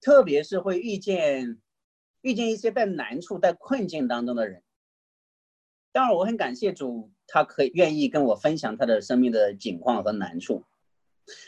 [0.00, 1.60] 特别是会遇见
[2.22, 4.62] 遇见一些在难处、在困境当中的人。
[5.92, 10.64] 当然，我很感谢主，他可以愿意跟我分享他的生命的境况和难处。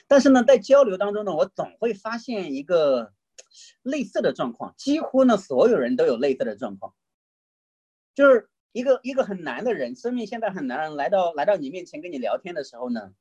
[0.07, 3.12] 但是呢，在交流当中呢，我总会发现一个
[3.83, 6.94] 类似的状况，几乎呢所有人都有类似的状况，
[8.14, 8.49] 就是。
[8.75, 13.15] 一个一个很难的人，生命现在很难，来到来到你面前跟你聊天的时候呢，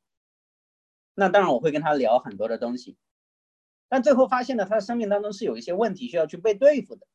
[1.14, 2.98] 那当然我会跟他聊很多的东西，
[3.88, 7.06] 但最后发现呢，他的生命当中是有一些问题需要去被对付的。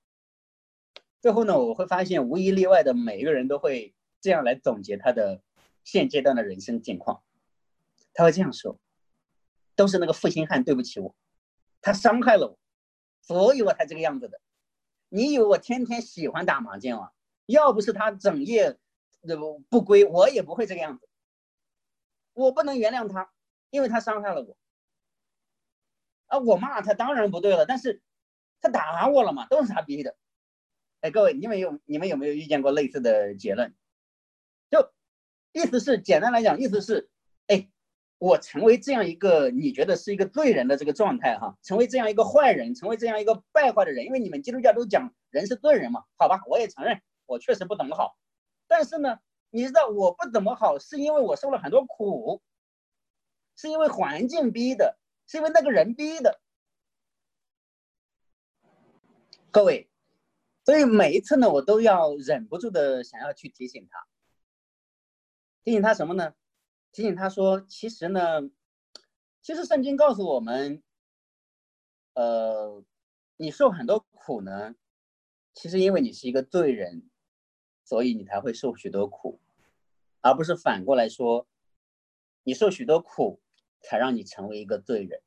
[1.21, 5.43] 最后呢，我会发现无一例外的每一个人都会这样来总结他的
[5.83, 7.25] 现阶段的人生境况，
[8.15, 8.79] 他会这样说
[9.75, 11.13] ：“都是那个负心汉对不起我，
[11.81, 12.59] 他伤害了我，
[13.21, 14.41] 所以我才这个样子的。
[15.09, 17.11] 你以为我天天喜欢打麻将啊？”
[17.49, 18.79] 要不是他整夜
[19.23, 21.09] 不不归，我也不会这个样子。
[22.35, 23.33] 我不能原谅他，
[23.71, 24.57] 因为他伤害了我。
[26.27, 28.03] 啊，我骂他当然不对了，但是
[28.61, 30.15] 他打我了嘛，都是他逼的。
[31.01, 33.75] 哎，各位，你们有你们有没有遇见过类似的结论？
[34.71, 34.93] 就
[35.53, 37.09] 意思是简单来讲，意思是，
[37.47, 37.71] 哎，
[38.19, 47.01] 我成为这样一个你觉得是一个罪人的这个状态哈，成为这样一个坏人，成为这样一个败坏的人，因为你们基督教都讲人是罪人嘛，好吧，我也承认。
[47.29, 48.19] 我确实不怎么好，
[48.67, 52.43] 但是呢，你知道我不怎么好，是因为我受了很多苦，
[53.55, 56.41] 是因为环境逼的，是因为那个人逼的。
[59.51, 59.91] 各位，
[60.65, 64.07] 所以每一次呢，我都要忍不住的想要去提醒他，
[65.65, 66.35] 提醒他什么呢？
[66.93, 68.41] 提醒他说，其实呢，
[69.43, 70.83] 其实圣经告诉我们，
[72.15, 72.83] 呃，
[73.37, 74.75] 你受很多苦呢，
[75.55, 77.08] 其实因为你是一个罪人，
[77.89, 79.41] 所以你才会受许多苦，
[80.21, 81.49] 而不是反过来说，
[82.43, 83.41] 你受许多苦
[83.81, 85.23] 才让你成为一个罪人。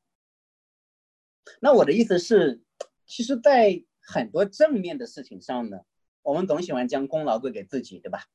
[1.59, 2.61] 那我的意思是，
[3.07, 5.79] 其实，在很多正面的事情上呢，
[6.21, 8.27] 我们总喜欢将功劳归给自己，对吧？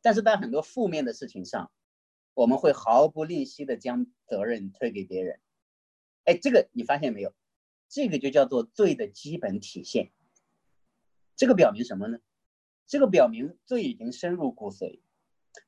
[0.00, 1.70] 但是在很多负面的事情上，
[2.32, 5.38] 我们会毫不吝惜的将责任推给别人。
[6.24, 7.34] 哎，这个你发现没有？
[7.90, 10.12] 这个就叫做罪的基本体现。
[11.36, 12.20] 这个表明什么呢？
[12.86, 15.00] 这个表明罪已经深入骨髓，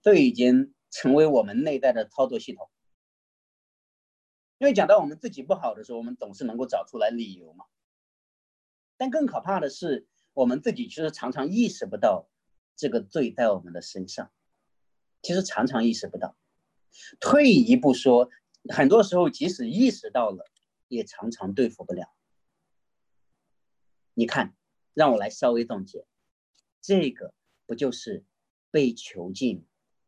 [0.00, 2.70] 罪已经成为我们内在的操作系统。
[4.58, 7.64] 因为讲到我们自己不好的时候，我们总是能够找出来理由嘛。
[8.96, 12.28] 但更可怕的是，我们自己其实常常意识不到
[12.74, 14.32] 这个罪在我们的身上，
[15.22, 16.36] 其实常常意识不到。
[17.20, 18.28] 退一步说，
[18.74, 20.44] 很多时候即使意识到了，
[20.88, 22.12] 也常常对付不了。
[24.14, 24.56] 你看，
[24.94, 26.04] 让我来稍微总结，
[26.80, 27.34] 这个
[27.66, 28.24] 不就是
[28.70, 29.64] 被囚禁、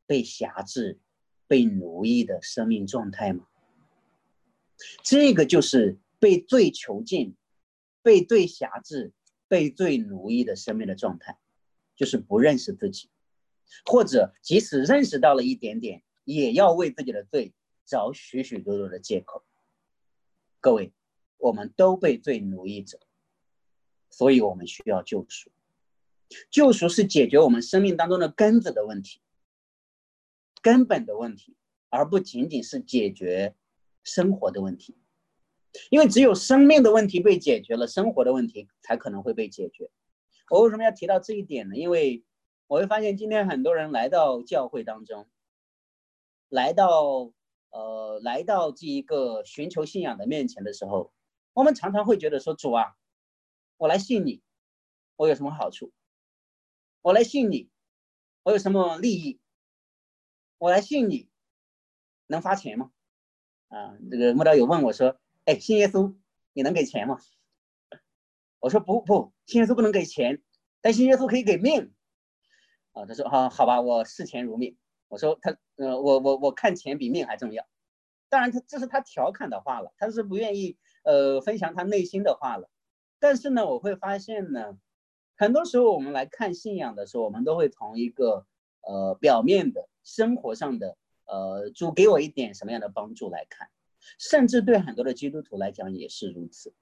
[0.06, 0.98] 被辖制、
[1.46, 3.46] 被奴役的生命状态吗？
[5.02, 7.36] 这个就是被罪囚禁。
[8.02, 9.12] 被罪辖制、
[9.46, 11.38] 被罪奴役的生命的状态，
[11.94, 13.10] 就是不认识自己，
[13.84, 17.52] 或者即使认识到了一点点，也要为自己的罪
[17.84, 19.44] 找许许多多的借口。
[20.60, 20.94] 各位，
[21.36, 22.98] 我们都被罪奴役着，
[24.08, 25.52] 所以我们需要救赎。
[26.50, 29.20] 救赎是解决我们生命当中的根子的问题、
[30.62, 31.56] 根本的问题，
[31.88, 33.54] 而不仅仅是解决
[34.02, 34.96] 生活的问题。
[35.88, 39.90] 因为只有生命的问题被解决了，生活的问题才可能会被解决。
[40.50, 41.76] 我为什么要提到这一点呢？
[41.76, 42.24] 因为
[42.66, 45.28] 我会发现今天很多人来到教会当中，
[46.48, 47.32] 来到
[47.70, 51.12] 呃来到这一个寻求信仰的面前的时候，
[51.52, 52.96] 我们常常会觉得说：“主啊，
[53.76, 54.42] 我来信你，
[55.14, 55.92] 我有什么好处？
[57.02, 57.70] 我来信你，
[58.42, 59.40] 我有什么利益？
[60.58, 61.30] 我来信你，
[62.26, 62.90] 能发钱吗？”
[63.68, 65.18] 啊，这个木道友问我说。
[65.46, 66.14] 哎，信耶稣，
[66.52, 67.18] 你能给钱吗？
[68.60, 70.42] 我说不不，信耶稣不能给钱，
[70.82, 71.94] 但信耶稣可以给命。
[72.92, 74.76] 啊，他说好，好吧，我视钱如命。
[75.08, 77.66] 我说他，呃，我我我看钱比命还重要。
[78.28, 82.70] 当然，他这是他调侃的话了，他是不愿意呃分享他内心的话了。
[83.18, 84.78] 但是呢，我会发现呢，
[85.40, 88.44] 很多时候我们来看信仰的时候，我们都会从一个
[88.82, 93.70] 呃表面的生活上的呃主给我一点什么样的帮助来看。
[94.18, 96.74] 甚至对很多的基督徒来讲也是如此，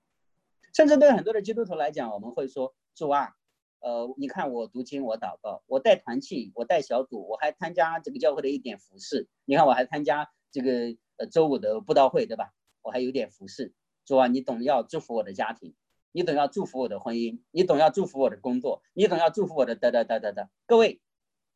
[0.75, 3.37] 甚至对很多的基督徒来讲，我们会说主啊，
[3.79, 9.29] 呃，你看我读经，我祷告，我带团契，我带小组，我还参加这个教会的一点服饰。
[9.45, 12.53] 你看我还参加这个呃周五的布道会，对吧？
[12.83, 13.73] 我还有点服饰。
[14.05, 15.77] 主啊，你总要祝福我的家庭，
[16.13, 20.49] 你总要祝福我的婚姻，你总要祝福我的工作，你总要祝福我的哒哒哒哒哒。
[20.67, 21.01] 各位，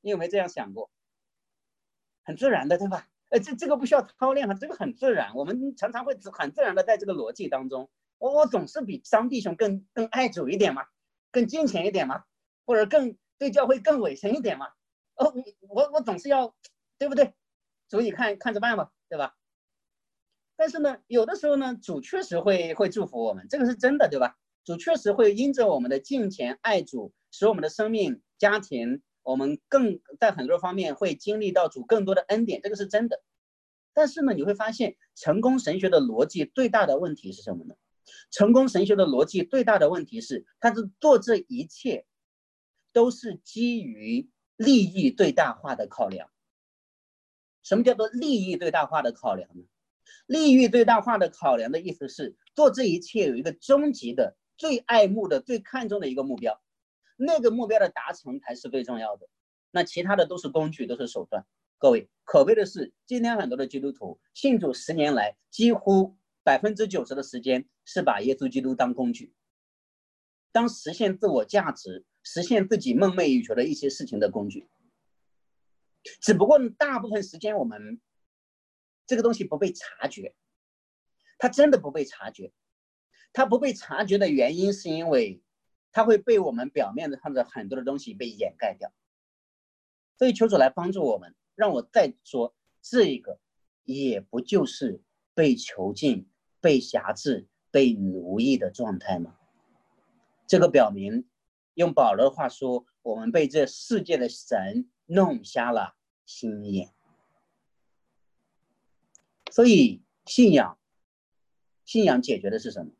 [0.00, 0.90] 你有没有这样想过？
[2.24, 3.08] 很自然的，对吧？
[3.30, 5.34] 呃，这这个不需要操练哈，这个很自然。
[5.34, 10.84] 我们常常会很自然的在这个逻辑当中，我我总是比张弟兄更更爱主一点嘛，
[11.30, 12.24] 更金钱一点嘛，
[12.66, 14.68] 或者更对教会更委身一点嘛。
[15.16, 15.34] 哦，
[15.68, 16.54] 我我总是要，
[16.98, 17.32] 对不对？
[17.88, 19.34] 主你看看着办吧，对吧？
[20.54, 24.38] 但是呢，有的时候呢，主确实会会祝福我们，这个是真的，对吧？
[24.64, 29.02] 主确实会因着我们的敬虔爱主，使我们的生命家庭。
[29.24, 33.22] 我们更在很多方面会经历到主更多的恩典，这个是真的。
[33.94, 37.76] 但是呢，你会发现成功神学的逻辑最大的问题是什么呢？
[38.32, 42.04] 成功神学的逻辑最大的问题是，他是做这一切
[42.92, 46.28] 都是基于利益最大化的考量。
[47.62, 49.62] 什么叫做利益最大化的考量呢？
[50.26, 56.62] 利益最大化的考量的意思是，做这一切有一个终极的、最爱慕的、最看重的一个目标。
[57.16, 59.28] 那个目标的达成才是最重要的，
[59.72, 61.44] 那其他的都是工具，都是手段。
[61.78, 69.34] 各位，可悲的是，今天很多的基督徒信主十年来，几乎百分之九十的时间是把耶稣基督当工具，
[70.52, 74.68] 当实现自我价值、实现自己梦寐以求的一些事情的工具。
[76.20, 78.00] 只不过大部分时间我们
[79.08, 80.36] 这个东西不被察觉，
[81.38, 82.52] 它真的不被察觉。
[83.32, 85.40] 它不被察觉的原因是因为。
[85.94, 88.90] 它会被我们表面上的很多的东西被掩盖掉。
[90.16, 93.38] 所以求主来帮助我们，让我再说，这个
[93.84, 95.02] 也不就是
[95.34, 96.26] 被囚禁、
[96.62, 99.36] 被辖制、被奴役的状态吗？
[100.46, 101.28] 这个表明，
[101.74, 106.90] 用保罗的话说，我们被这世界的神弄瞎了心眼。
[109.50, 110.78] 所以信仰，
[111.84, 112.92] 信仰解决的是什么？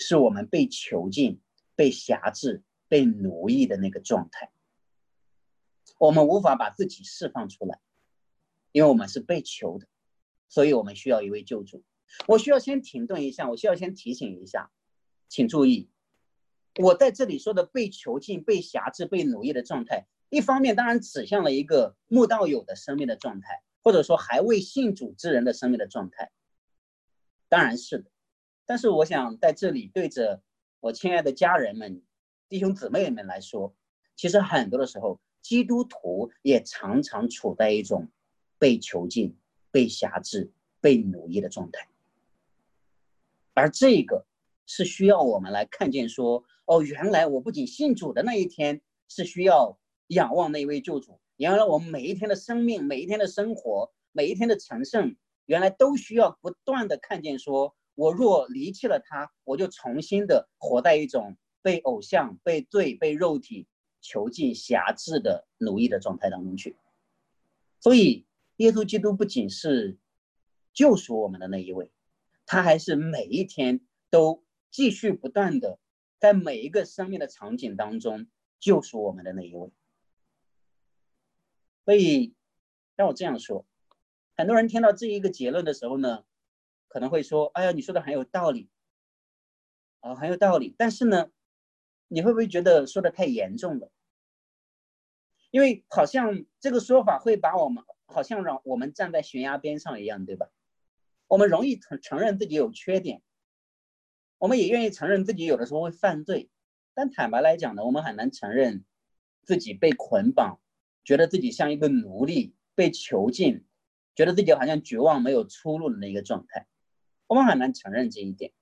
[0.00, 1.40] 是我们被囚禁、
[1.76, 4.50] 被辖制、被奴役的那个状态。
[5.98, 7.78] 我们无法把自己释放出来，
[8.72, 9.86] 因为我们是被囚的，
[10.48, 11.84] 所以我们需要一位救主。
[12.26, 14.72] 我需要先停顿一下，我需要先提醒一下，
[15.28, 15.90] 请注意，
[16.80, 26.32] 我在这里说的被囚禁、被辖制、被奴役的状态，一方面当然指向了一个慕道友的生命的状态，或者说还未信主之人的生命的状态，
[27.50, 28.10] 当然是的。
[28.70, 30.40] 但是我想在这里对着
[30.78, 32.00] 我亲爱的家人们、
[32.48, 33.74] 弟兄姊妹们来说，
[34.14, 35.18] 其实很多的时候。
[35.42, 38.06] 基督徒也常常处在一种
[38.58, 39.34] 被囚禁、
[39.70, 40.52] 被辖制、
[40.82, 41.88] 被奴役的状态，
[43.54, 44.26] 而这个
[44.66, 55.16] 是需要我们来看见说：哦，原来我不仅信主的那一天是需要仰望那位救主，原来我们每一天的生命、每一天的生活、每一天的成圣，
[55.46, 63.66] 原来都需要不断的看见说：我若离弃了他，我就重新的活在一种被偶像、被罪、被肉体。
[64.02, 66.74] 囚禁、辖制的奴役的状态当中去，
[67.80, 68.24] 所以
[68.56, 69.98] 耶稣基督不仅是
[70.72, 71.92] 救赎我们的那一位，
[72.46, 75.78] 他还是每一天都继续不断的
[76.18, 78.26] 在每一个生命的场景当中
[78.58, 79.70] 救赎我们的那一位。
[81.84, 82.32] 所以
[82.96, 83.66] 让我这样说，
[84.34, 86.24] 很多人听到这一个结论的时候呢，
[86.90, 88.68] 可能会说：“哎呀，你说的很有道理，
[90.00, 91.30] 啊，很有道理。”但是呢？
[92.12, 93.88] 你会不会觉得说的太严重了？
[95.52, 100.50] 因为好像这个说法会把我们好像让我们站在悬崖边上一样，对吧？
[101.28, 103.22] 我们容易承承认自己有缺点，
[104.38, 106.50] 我们也愿意承认自己有的时候会犯罪，
[106.94, 108.84] 但坦白来讲呢，我们很难承认
[109.44, 110.60] 自己被捆绑，
[111.04, 113.64] 觉得自己像一个奴隶被囚禁，
[114.16, 116.66] 觉得自己好像绝望没有出路的那个状态，
[117.30, 118.52] 我们很难承认这一点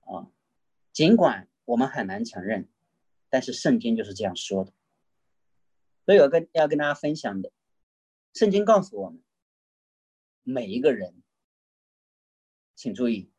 [0.00, 0.26] 啊，
[0.92, 1.48] 尽管。
[1.66, 2.68] 我们很难承认，
[3.30, 4.72] 但是圣经就是这样说的。
[6.04, 7.50] 所以我跟要跟大家分享的，
[8.34, 9.22] 圣经告诉我们，
[10.42, 11.22] 每一个人，
[12.74, 13.30] 请注意，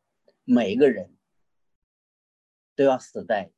[0.42, 1.16] 每一个人
[2.74, 3.52] 都要死在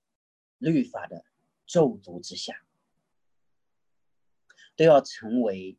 [0.58, 1.24] 律法的
[1.64, 2.62] 咒诅之下，
[4.76, 5.78] 都要成为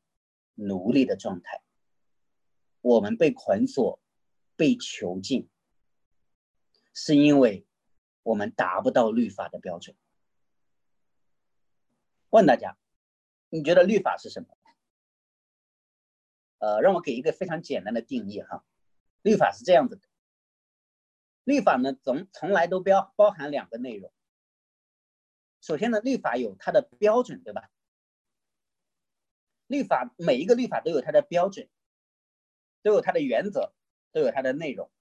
[0.55, 1.61] 奴隶的状态。
[2.81, 4.01] 我们被捆锁、
[4.59, 5.49] 被囚禁，
[6.93, 7.65] 是因为。
[8.21, 9.95] 我们达不到律法的标准。
[12.29, 12.77] 问大家，
[13.47, 14.47] 你觉得律法是什么？
[16.59, 18.63] 呃，让我给一个非常简单的定义哈。
[19.23, 20.07] 律法是这样子的，
[21.43, 24.13] 律法呢总从来都标包含两个内容。
[25.61, 27.71] 首先呢，律法有它的标准，对吧？
[29.65, 31.67] 律法每一个律法都有它的标准，
[32.83, 33.73] 都有它的原则，
[34.11, 34.91] 都有它的内容。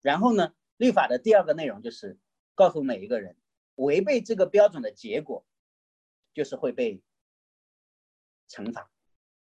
[0.00, 0.54] 然后呢？
[0.76, 2.18] 律法的第二个内容就是
[2.54, 3.36] 告诉每一个人，
[3.74, 5.44] 违背这个标准的结果，
[6.32, 7.02] 就是会被
[8.48, 8.90] 惩罚，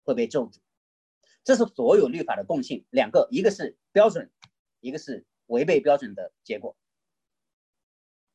[0.02, 0.60] 会被咒诅。
[1.44, 4.32] 这是所有律法的共性，两个，一个是标准，
[4.80, 6.74] 一个是违背标准的结果。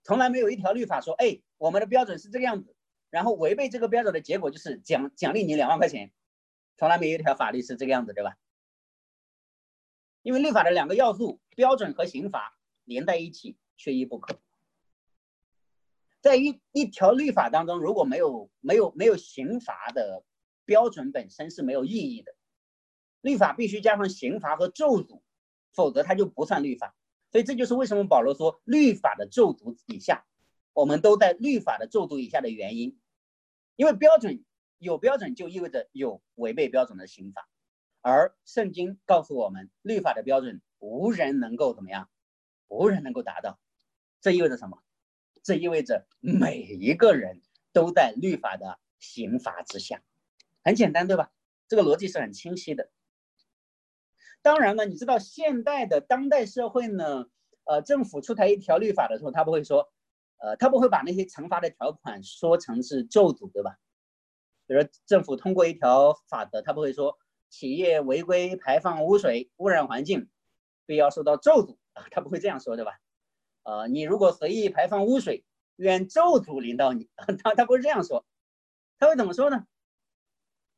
[0.03, 2.75] 从来没有一条律法说，哎，我们的标准是这个样子，
[3.09, 6.11] 然后违背这个标准的结果就是奖奖励你两万块钱。
[6.77, 8.37] 从来没有一条法律是这个样子，对吧？
[10.25, 12.57] 因为律法的两个要素，标准和刑罚。
[12.83, 14.39] 连在一起，缺一不可。
[16.19, 20.23] 在一一条律法当中，如果没有没有没有刑罚的
[20.65, 22.35] 标准，本身是没有意义的。
[23.21, 25.21] 律法必须加上刑罚和咒诅，
[25.73, 26.95] 否则它就不算律法。
[27.31, 30.25] 所以这就是为什么保罗说律法的咒诅以下，
[30.73, 32.99] 我们都在律法的咒诅以下的原因。
[33.75, 34.43] 因为标准
[34.79, 37.47] 有标准，就意味着有违背标准的刑罚，
[38.07, 42.07] 而圣经告诉我们，律法的标准无人能够怎么样。
[42.67, 43.59] 无人能够达到，
[44.21, 44.77] 这意味着什么？
[45.41, 47.41] 这意味着每一个人
[47.73, 50.03] 都在律法的刑罚之下。
[50.63, 51.31] 很简单，对吧？
[51.67, 52.91] 这个逻辑是很清晰的。
[54.43, 57.25] 当然了，你知道现代的当代社会呢？
[57.63, 59.91] 呃，政府出台一条律法的时候，他不会说，
[60.37, 63.79] 呃，他不会把那些惩罚的条款说成是咒诅，对吧？
[64.67, 67.17] 比如政府通过一条法则，他不会说
[67.55, 70.29] 企业违规排放污水污染环境，
[70.85, 71.77] 必要受到咒诅。
[71.93, 72.99] 啊，他不会这样说，对吧？
[73.63, 75.45] 呃，你如果随意排放污水，
[75.77, 77.09] 愿咒诅临到你。
[77.15, 78.25] 他他不是这样说，
[78.99, 79.65] 他会怎么说呢？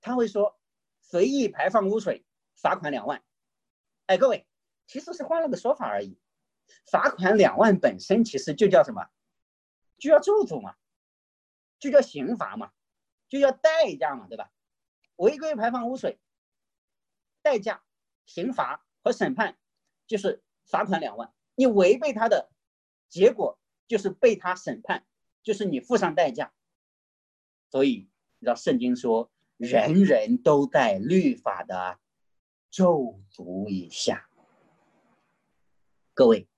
[0.02, 0.56] 他会说
[1.02, 2.24] 随意排放污水，
[2.56, 3.24] 罚款两万。
[4.06, 4.46] 哎，各位，
[4.86, 6.20] 其实是换了个说法而已。
[6.92, 9.04] 罚款两万本身其实就叫什么？
[9.98, 10.76] 就叫咒诅嘛，
[11.80, 12.72] 就叫刑罚嘛，
[13.28, 14.52] 就叫代价嘛，对吧？
[15.16, 16.20] 违规排放污水，
[17.48, 17.82] 代价、
[18.26, 19.58] 刑罚和审判
[20.06, 21.32] 就是罚款两万。
[21.56, 22.50] 你违背他的
[23.08, 25.06] 结果就是被他审判，
[25.44, 26.52] 就是你付上代价。
[27.72, 31.98] 所以，你知道圣经说，人人都在律法的
[32.70, 34.28] 咒诅以下。
[36.14, 36.50] 各位。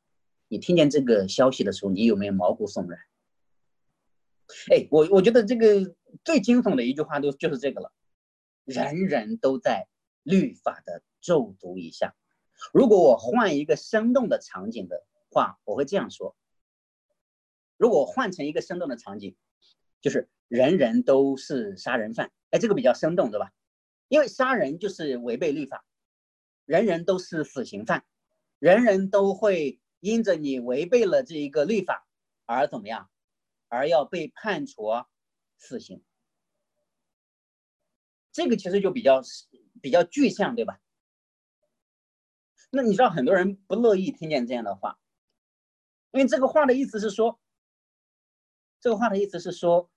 [0.51, 2.99] 你听见这个消息的时候，你有没有毛骨悚然？
[4.71, 7.93] 哎，我我觉得这个最惊悚的一句话都就是这个了，
[8.65, 9.87] 人人都在
[10.29, 12.15] 律法的咒读一下。
[12.73, 16.35] 如果我换一个生动的场景的话，我会这样说：
[17.77, 19.35] 如果换成一个生动的场景，
[20.01, 22.31] 就是人人都是杀人犯。
[22.51, 23.51] 哎，这个比较生动，对吧？
[24.07, 25.83] 因为杀人就是违背律法，
[26.65, 28.05] 人人都是死刑犯，
[28.59, 29.79] 人人都会。
[30.01, 32.07] 因着你违背了这一个律法
[32.45, 33.09] 而怎么样，
[33.67, 34.85] 而要被判处
[35.57, 36.01] 死刑，
[38.31, 39.21] 这个其实就比较
[39.81, 40.79] 比较具象，对吧？
[42.71, 44.99] 那你知道很多人不乐意听见这样的话，
[46.11, 47.39] 因为这个话的意思是说，
[48.79, 49.89] 这个话的意思是说，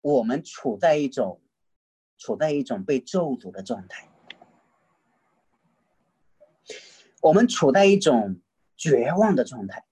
[0.00, 1.40] 我们处在一种
[2.18, 4.10] 处在一种被咒诅的状态，
[7.22, 8.40] 我们处在一种。
[8.82, 9.84] 绝望的状态，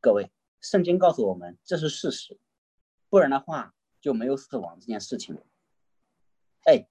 [0.00, 0.30] 各位，
[0.60, 2.38] 圣经告诉我们这是事实，
[3.08, 5.42] 不然的话就没有死亡这件事情了。
[6.66, 6.86] 哎，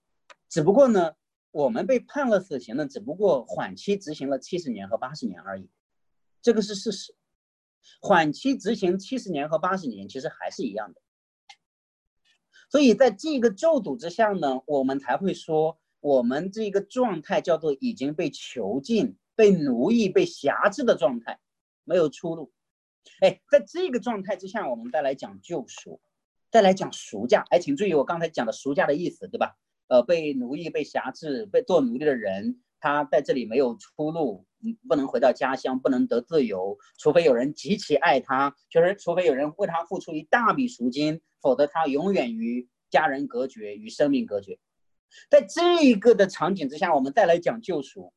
[0.56, 1.12] 只不过呢，
[1.51, 5.70] 我们被判了死刑呢，只不过缓期执行了七十年和八十年而已，
[6.41, 7.14] 这个是事实。
[7.99, 11.01] 缓期执行七十年和八十年其实还是一样的，
[12.70, 19.18] 所以在这个咒诅之下呢，我们才会说我们这个状态叫做已经被囚禁。
[19.36, 21.38] 被奴役、被辖制的状态，
[21.84, 22.53] 没有出路。
[23.20, 25.99] 哎，在这个状态之下，我们再来讲救赎，
[26.49, 27.43] 再来讲赎价。
[27.49, 29.58] 哎，请注意我刚才讲的赎价的意思，对吧？
[29.88, 34.45] 呃，被奴役、被辖制、被做奴隶的人，他在这里没有出路，
[34.88, 44.59] 不能回到家乡，不能得自由，除非有人极其爱他，就是除非有人为他付出一大笔赎金，否则他永远与家人隔绝，与生命隔绝。
[45.29, 48.11] 在这一个的场景之下，我们再来讲救赎。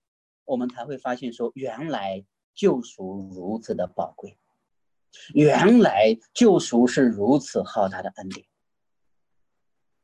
[0.44, 4.38] 我们才会发现，说原来救赎如此的宝贵，
[5.34, 8.46] 原来救赎是如此浩大的恩典。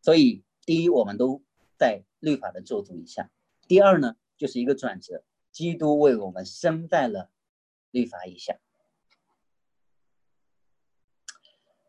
[0.02, 1.42] 所以，第一，我们都
[1.84, 3.24] 在律法的咒诅以下；
[3.68, 5.22] 第二呢，就是一个转折，
[5.52, 7.28] 基督为我们生在了
[7.90, 8.58] 律法以下。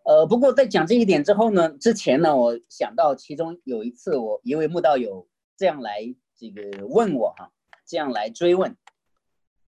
[0.04, 7.54] 呃，不过在讲这一点之后呢，之前呢，我想到其中有一次，我一位慕道友这样来这个问我哈。
[7.88, 8.76] 这样来追问，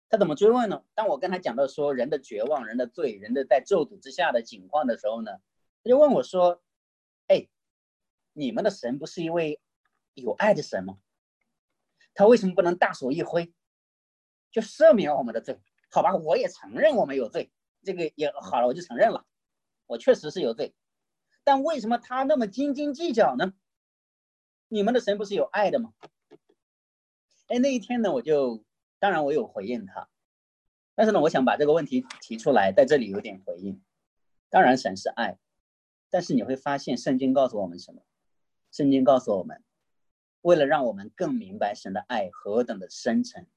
[0.09, 0.83] 他怎么追问呢？
[0.93, 5.31] 当我跟他讲到说人的绝望、人的罪、人的在咒诅之下的情况的时候呢，
[5.81, 6.61] 他就问我说
[7.27, 7.47] ：“哎，
[8.33, 9.61] 你们的神不是一位
[10.13, 10.99] 有爱的神吗？
[12.13, 13.53] 他为什么不能大手一挥，
[14.51, 15.59] 就赦免我们的罪？
[15.89, 17.51] 好吧，我也承认我们有罪，
[17.83, 19.25] 这个也好了，我就承认了，
[19.87, 20.75] 我确实是有罪。
[21.43, 23.53] 但为什么他那么斤斤计较呢？
[24.67, 25.93] 你们的神不是有爱的吗？”
[27.47, 28.63] 哎，那一天呢，我就
[28.99, 30.09] 当然我有回应他，
[30.95, 33.81] 但是呢，我想把这个问题提出来，在这里有点回应。
[34.49, 35.37] 当然，神是爱，
[36.09, 38.01] 但是你会发现，圣经告诉我们什么？
[38.71, 39.61] 圣经告诉我们，
[40.41, 43.47] 为了让我们更明白神的爱何等的深沉，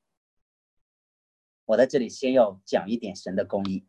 [1.64, 3.86] 我在这里先要讲一点神的公义，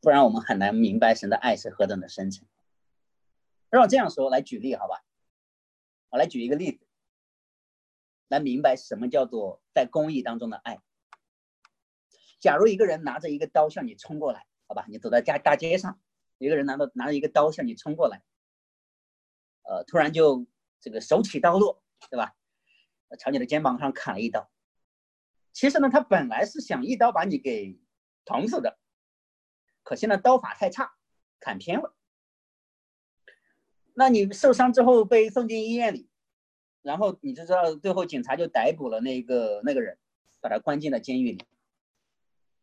[0.00, 2.46] 不然我们很难明白神的爱是何等的深沉。
[3.70, 5.04] 让我这样说来举例，好吧？
[6.10, 6.86] 我来举一个例子。
[8.28, 10.80] 来明白什么叫做在公益当中的爱。
[12.40, 16.00] 假如一个人拿着一个刀向你冲过来，好吧，你走在大大街上，
[16.38, 18.22] 一个人拿着拿着一个刀向你冲过来，
[19.64, 20.46] 呃，突然就
[20.80, 22.34] 这个手起刀落，对吧？
[23.18, 24.50] 朝你的肩膀上砍了一刀。
[25.52, 27.78] 其实呢，他本来是想一刀把你给
[28.24, 28.78] 捅死的，
[29.82, 30.94] 可惜呢，刀法太差，
[31.40, 31.94] 砍偏了。
[33.94, 36.08] 那你受伤之后被送进医院里。
[36.80, 39.96] 然后你就知道，最后警察就逮捕了那个那个人，
[40.40, 41.44] 把他关进了监狱里。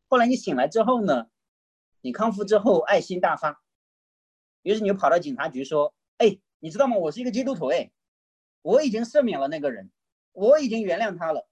[0.09, 1.29] 后来你醒来之后呢，
[2.01, 3.61] 你康复之后爱心大发，
[4.63, 6.97] 于是你就跑到警察局说：“哎，你知道吗？
[6.97, 7.89] 我是一个基督徒，哎，
[8.69, 9.89] 我已经赦免了那个人，
[10.31, 11.47] 我已经原谅他了，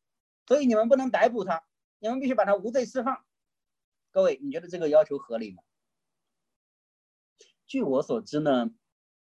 [0.45, 1.63] 所以你们不能逮捕他，
[1.99, 3.23] 你们必须把他无罪释放。”
[4.11, 5.63] 各位，你觉得这个要求合理吗？
[7.65, 8.71] 据我所知呢。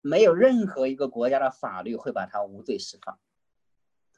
[0.05, 3.21] 没有任何一个国家的法律会把他无罪释放。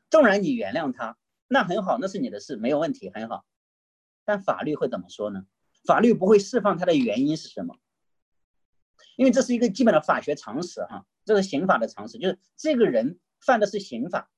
[0.09, 3.45] 纵然你原谅他，那很好，那是你的事，没有问题，很好。
[4.25, 5.45] 但法律会怎么说呢？
[5.85, 7.77] 法律不会释放他的原因是什么？
[9.17, 14.31] 因为这是一个基本的法学常识，哈，这是刑法的常识，就是这个人犯的是刑法，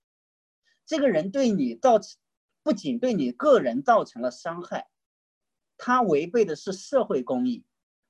[0.84, 2.18] 这个人对你造成
[2.62, 4.88] 不仅对你个人造成了伤害，
[5.76, 7.64] 他违背的是社会公义，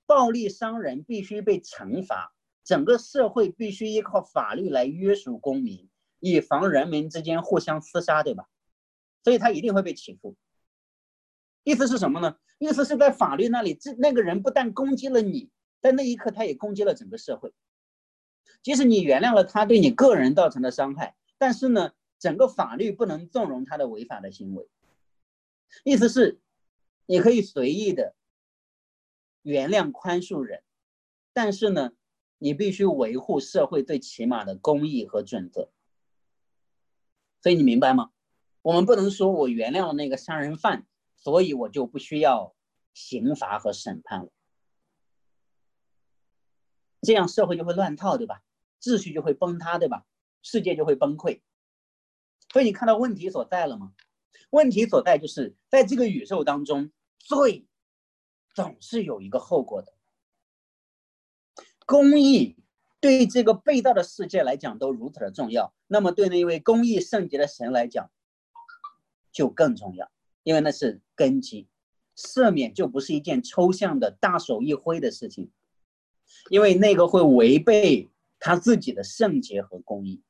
[0.06, 2.34] 暴力伤人必须被惩罚，
[2.64, 5.88] 整个社会必须依靠法律来约束公民，
[6.20, 8.48] 以防人民之间互相厮杀，对吧？
[9.22, 10.36] 所以他一定会被起诉。
[11.64, 12.36] 意思是什么呢？
[12.58, 15.50] 意思是在法律那里，这那个人不但攻击了你。
[15.82, 17.52] 在那一刻，他也攻击了整个社会。
[18.62, 24.68] 即使你原谅了他对你个人造成的伤害，但是呢，整个法律不能纵容他的违法的行为。
[25.84, 26.40] 意思是，
[27.06, 28.14] 你可以随意的
[29.42, 30.62] 原谅宽恕人，
[31.32, 31.92] 但是呢，
[32.38, 35.70] 你必须维护社会最起码的公义和准则。
[37.42, 38.10] 所以你明白吗？
[38.62, 40.86] 我们不能说我原谅了那个杀人犯，
[41.16, 42.54] 所以我就不需要
[42.94, 44.32] 刑罚和审判了。
[47.06, 48.42] 这样社会就会乱套，对吧？
[48.82, 50.04] 秩序就会崩塌，对吧？
[50.42, 51.40] 世界就会崩溃。
[52.52, 53.94] 所以你看到问题所在了吗？
[54.50, 57.66] 问题所在就是在这个宇宙当中，罪
[58.54, 59.92] 总是有一个后果的。
[61.86, 62.56] 公益
[63.00, 68.10] 对这个被盗的世界来讲都如此的重要，那么对那位公益圣洁的神来讲
[69.32, 70.10] 就更重要，
[70.42, 71.68] 因为那是根基。
[72.16, 75.50] 赦免就不是一件抽象的大手一挥的事情。
[76.50, 80.22] 因为那个会违背他自己的圣洁和公义，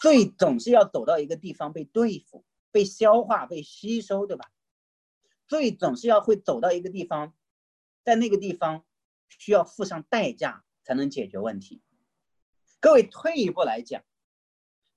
[0.00, 4.50] 罪总是要走到一个地方被对付、被消化、被吸收，对吧？
[5.46, 7.34] 罪总是要会走到一个地方，
[8.02, 8.84] 在那个地方
[9.28, 11.82] 需要付上代价才能解决问题。
[12.80, 14.02] 各位退一步来讲，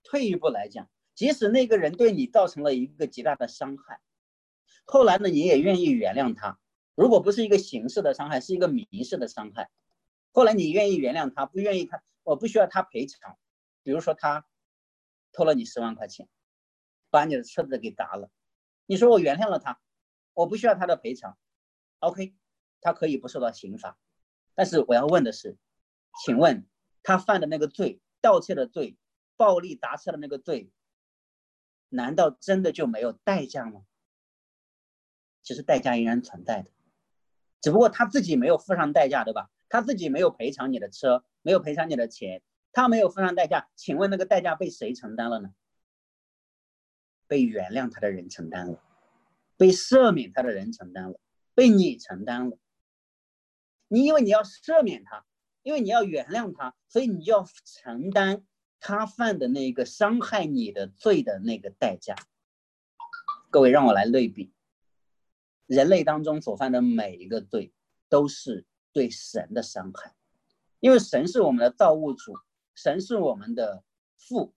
[0.03, 3.99] 退一步来讲，即使那个人对你造成了一个极大的伤害，
[4.85, 6.59] 后来呢，你也愿意原谅他。
[6.99, 9.69] 如果不是一个形式的伤害，是一个民事的伤害，
[10.33, 13.37] 后来你愿意原谅他，不愿意他，我不需要他赔偿。
[13.83, 14.45] 比如说他
[15.31, 16.27] 偷了你十万块钱，
[17.09, 18.29] 把你的车子给砸了，
[18.85, 19.79] 你说我原谅了他，
[20.33, 21.37] 我不需要他的赔偿
[21.99, 22.35] ，OK，
[22.81, 23.97] 他可以不受到刑罚。
[24.53, 25.57] 但是我要问的是，
[26.25, 26.67] 请问
[27.01, 28.97] 他犯的那个罪，盗窃的罪，
[29.37, 30.69] 暴力砸车的那个罪，
[31.87, 33.85] 难道真的就没有代价吗？
[35.41, 36.69] 其实代价依然存在的。
[37.61, 39.49] 只不过他自己没有付上代价，对吧？
[39.67, 42.41] 他自己没有赔偿你的车，没有赔偿你的钱，
[42.71, 43.69] 他没有付上代价。
[43.75, 45.51] 请问那个代价被谁承担了呢？
[47.27, 48.81] 被原谅他的人承担了，
[49.57, 51.19] 被赦免他的人承担了，
[51.53, 52.57] 被你承担了。
[53.87, 55.25] 你因为你要赦免他，
[55.61, 58.43] 因为你要原谅他，所以你就要承担
[58.79, 62.15] 他犯的那个伤害你的罪的那个代价。
[63.51, 64.51] 各位，让我来类比。
[65.69, 67.71] 人类当中所犯的每一个罪，
[68.09, 70.15] 都是对神的伤害，
[70.79, 72.33] 因为神是我们的造物主，
[72.73, 73.83] 神是我们的
[74.17, 74.55] 父。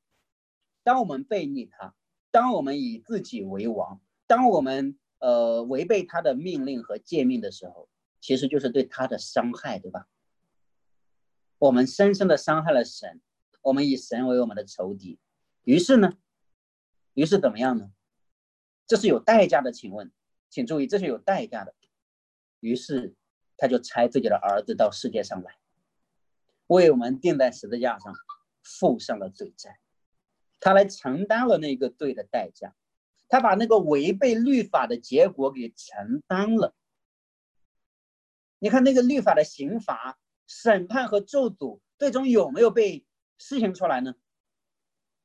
[0.83, 1.95] 当我们背逆他，
[2.31, 10.09] 当我们以自己为王，当我们呃违背他的命令和诫命的时候，其实就是对他的伤害，对吧？
[11.59, 13.21] 我们深深的伤害了神，
[13.61, 15.19] 我们以神为我们的仇敌，
[15.65, 16.15] 于是呢，
[17.13, 17.93] 于是怎么样呢？
[18.87, 20.11] 这是有代价的，请问？
[20.53, 21.75] 请注意，这是有代价的。
[22.61, 23.15] 于是，
[23.57, 25.57] 他就差自己的儿子到世界上来，
[26.67, 28.13] 为我们钉在十字架上，
[28.63, 29.81] 付上了罪债。
[30.61, 32.77] 他来承担了那个罪的代价，
[33.29, 36.75] 他把那个违背律法的结果给承担了。
[38.59, 43.07] 你看，那个律法的刑罚、审判和咒诅，最终有没有被
[43.39, 44.15] 施行出来呢？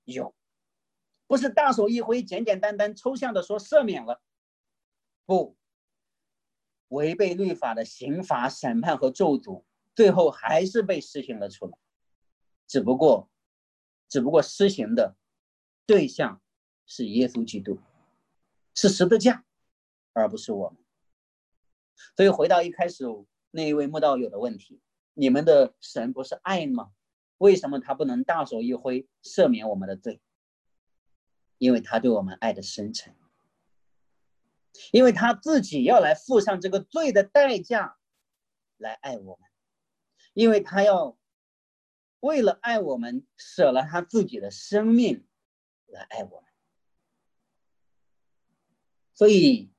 [0.05, 0.33] 有，
[1.27, 4.21] 不是大手一挥，简简单单、抽象的说赦免了。
[5.27, 5.57] 不，
[6.87, 11.77] 违背律法的刑罚、审判和咒诅，最后还是被施行了出来。
[12.65, 13.29] 只不过，
[14.07, 15.17] 只不过施行的
[15.85, 16.41] 对象
[16.85, 17.77] 是耶稣基督，
[18.73, 19.43] 是十字架，
[20.13, 20.77] 而不是我们。
[22.15, 23.03] 所以，回到一开始
[23.51, 24.81] 那一位慕道友的问题：
[25.13, 26.93] 你们的神不是爱吗？
[27.39, 30.21] 为什么他不能大手一挥赦免我们的罪？
[31.57, 33.13] 因为他对我们爱的深沉。
[34.91, 37.97] 因为他自己要来付上这个罪的代价，
[38.77, 39.49] 来爱我们，
[40.33, 41.17] 因为他要
[42.19, 45.25] 为了爱我们舍了他自己的生命
[45.87, 46.49] 来爱我们。
[49.13, 49.71] 所以，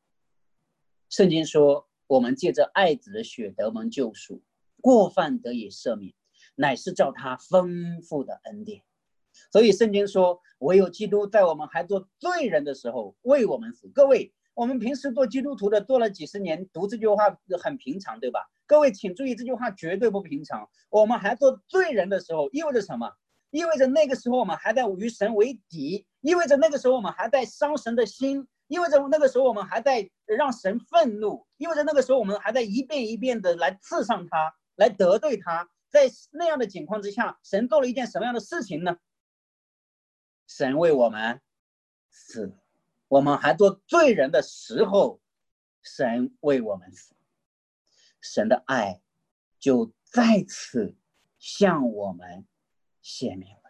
[1.09, 4.42] 圣经说，我们借着爱子的血得蒙救赎，
[4.80, 6.14] 过犯得以赦免。
[6.61, 8.82] 乃是照他丰富的恩典。
[9.53, 13.88] 所以圣经说，唯有基督在我们还做罪人的时候为我们死。
[13.94, 18.40] 各位，我们平时做基督徒的做了几十年，读这句话很平常，对吧？
[18.66, 20.68] 各位请注意，这句话绝对不平常。
[20.90, 23.09] 我们还做罪人的时候，意味着什么？
[23.50, 35.70] 意味着那个时候我们还在与神为敌，意味着那个时候我们还在伤神的心，意味着那个时候我们还在让神愤怒，意味着那个时候我们还在一遍一遍的来刺伤他，来得罪他。
[35.88, 38.96] 在那样的情况之下，神做了一件什么样的事情呢？
[40.48, 41.40] 神为我们
[42.11, 42.59] 死，
[43.09, 45.20] 我们还做罪人的时候，
[45.82, 47.14] 神为我们死，
[48.20, 49.00] 神的爱
[49.59, 50.94] 就再次
[51.38, 52.46] 向我们
[53.00, 53.62] 显明了。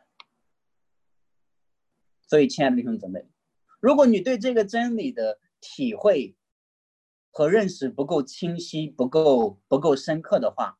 [2.22, 3.26] 所以，亲爱的弟兄姊妹，
[3.80, 6.36] 如果你对这个真理的体会
[7.30, 10.78] 和认识不够清晰、不够不够深刻的话，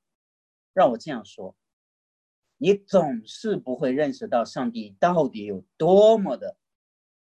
[0.72, 1.56] 让我这样说。
[2.56, 6.58] 你总是不会认识到上帝到底有多么的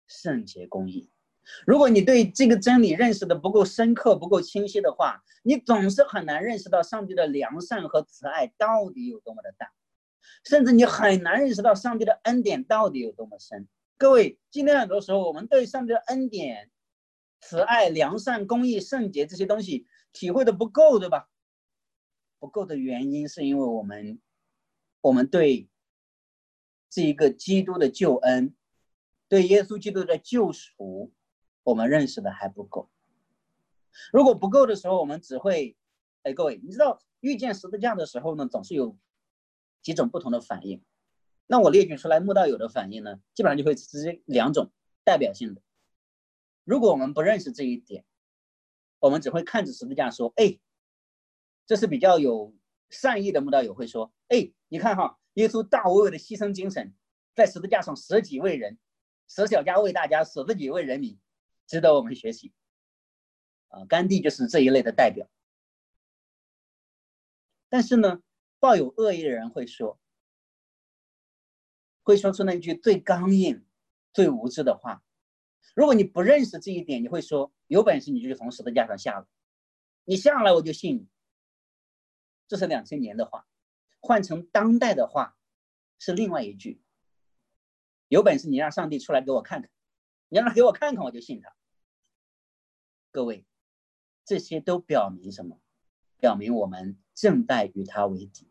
[0.08, 1.12] 圣洁公义。
[1.66, 9.72] 如果你对这个真理认识的不够深刻、不够清晰的话，你总是很难认识到上帝的良善和慈爱到底有多么的大，
[10.44, 13.68] 甚至你很难认识到上帝的恩典到底有多么深。
[13.98, 16.70] 各位，今天很多时候我们对上帝的恩典、
[17.42, 21.30] 慈爱、良善、公义、圣洁这些东西体会的不够，对吧？
[22.40, 24.20] 不够的原因是因为我们。
[25.02, 25.70] 我们对
[26.90, 28.56] 这一个基督的救恩，
[29.30, 31.14] 对耶稣基督的救赎，
[31.66, 32.90] 我们认识的还不够。
[34.14, 35.76] 如果不够的时候，我们只会，
[36.24, 38.98] 哎，各位，你知道遇见十字架的时候呢，总是有
[39.82, 40.82] 几种不同的反应。
[41.48, 44.72] 那我列举出来穆道友的反应呢，基本上就会直接两种
[45.04, 45.62] 代表性的。
[46.64, 48.06] 如果我们不认识这一点，
[49.00, 50.58] 我们只会看着十字架说，哎，
[51.66, 52.56] 这是比较有。
[52.92, 56.94] 善意的穆道友会说：“哎，你看哈，耶稣大无畏的牺牲精神，
[57.36, 58.78] 在十字架上舍己为人，
[59.28, 61.20] 舍小家为大家，舍自己为人民，
[61.68, 62.54] 值得我们学习。”
[63.70, 65.28] 啊，甘地就是这一类的代表。
[67.68, 68.22] 但是呢，
[68.60, 70.00] 抱有恶意的人会说，
[72.04, 73.66] 会说出那句最刚硬、
[74.14, 75.04] 最无知的话。
[75.74, 79.26] 如果你不认识这一点，你会说：“有本事你就从十字架上下来，
[80.06, 81.10] 你下来我就信你。”
[82.48, 83.46] 这是两千年的话，
[84.00, 85.36] 换成当代的话，
[86.00, 86.82] 是另外一句：
[88.08, 89.70] 有本事你让上帝出来给我看看，
[90.30, 91.54] 你让他给我看看，我就信他。
[93.12, 93.46] 各位，
[94.26, 95.60] 这些都表明什么？
[96.20, 98.48] 表明我们正在与他为敌，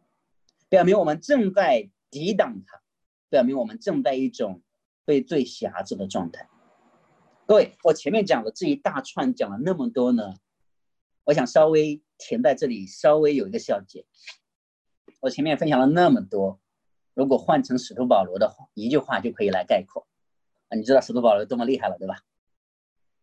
[0.68, 2.80] 表明我们正在抵挡他，
[3.28, 4.62] 表明我们正在一种
[5.04, 6.48] 被最辖制的状态。
[7.46, 10.34] 各位，我前面讲的这一大串讲了那么多呢，
[11.24, 12.00] 我想稍微。
[12.16, 14.06] 停在这里，稍微有一个小结。
[15.18, 16.60] 我前面分享了那么多，
[17.12, 20.06] 如果换成使徒保罗的话，一句话就可以来概括。
[20.74, 22.22] 你知道使徒保罗多么厉害了，对吧？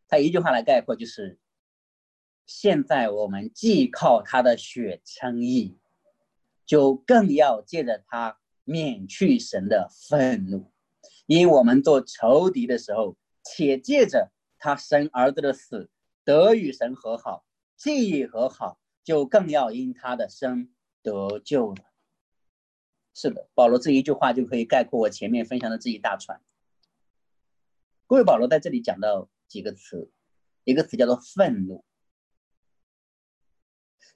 [0.07, 1.39] 他一句话来概括就是：
[2.45, 5.77] 现在我们既靠他的血称义，
[6.65, 10.71] 就更要借着他免去神的愤怒，
[11.25, 15.89] 因我们做仇敌的时候，且借着他生儿子的死
[16.23, 17.45] 得与神和好，
[17.75, 18.77] 既已和好。
[19.03, 20.69] 就更要因他的生
[21.01, 21.85] 得救了。
[23.15, 26.39] 是的，保罗这一句话就可以概括我前面分享的这一大串。
[28.11, 30.11] 各位，保罗在这里讲到几个词，
[30.65, 31.85] 一个词叫做愤怒。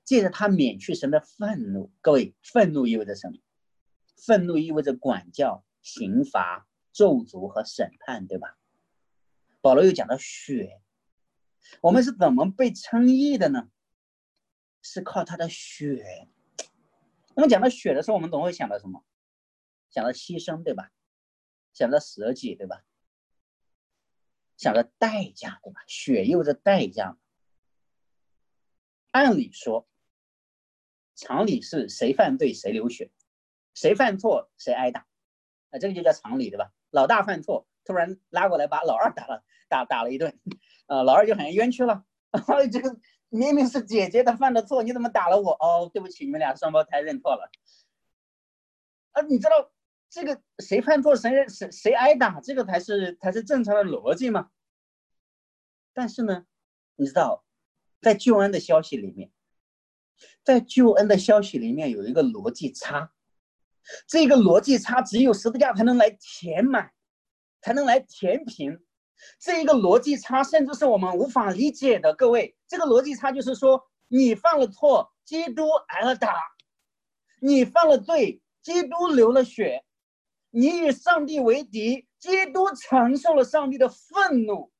[0.03, 3.37] 借着他免去神的愤怒，各位，愤怒意味着什么？
[4.17, 8.57] 愤怒意味着管教、刑罚、咒诅和审判，对吧？
[9.61, 10.81] 保罗又讲到血，
[11.79, 13.69] 我们是怎么被称义的呢？
[14.81, 16.27] 是靠他的血。
[17.33, 19.05] 那么讲到血的时候，我们总会想到什么？
[19.89, 20.91] 想到牺牲，对吧？
[21.71, 22.83] 想到舍己，对吧？
[24.57, 25.81] 想着代价，对吧？
[25.87, 27.17] 血意味着代价。
[29.11, 29.87] 按理说，
[31.15, 33.11] 常理是谁犯罪谁流血，
[33.73, 35.07] 谁犯错谁挨打，
[35.71, 36.71] 啊，这个就叫常理，对吧？
[36.89, 40.39] 老大犯错，突然拉过来把老二打了，打打了一顿，
[40.87, 42.41] 呃，老二就很冤屈了， 啊
[42.71, 42.97] 这个。
[43.29, 45.51] 明明是姐姐的犯的错，你怎么打了我？
[45.53, 47.49] 哦，对不起，你们俩双胞胎认错了。
[49.11, 49.71] 啊，你知道
[50.15, 54.49] 这个谁犯错谁谁谁挨打，这个才是才是正常的逻辑嘛？
[55.93, 56.45] 但是呢，
[56.95, 57.43] 你知道，
[57.99, 59.29] 在救恩的消息里面，
[60.41, 63.11] 在救恩的消息里面有一个逻辑差，
[64.07, 66.93] 这个逻辑差只有十字架才能来填满，
[67.59, 68.79] 才能来填平。
[69.37, 72.15] 这一个逻辑差，甚至是我们无法理解的。
[72.15, 76.29] 各位，这个逻辑差就是说，你犯了错，基督挨了打；
[77.41, 79.84] 你犯了罪，基督流了血，
[80.55, 84.71] 你与上帝为敌，基督承受了上帝的愤怒。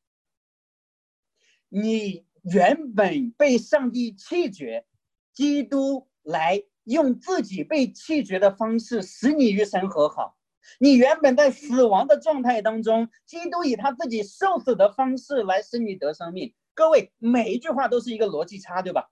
[1.67, 4.85] 你原本被上帝弃绝，
[5.33, 10.37] 基督来用自己被弃绝的方式使你与神和好。
[10.79, 16.53] 你原本在死亡的状态当中，基督以他自己受死的方式来使你得生命。
[16.73, 19.11] 各位，每一句话都是一个逻辑差，对吧？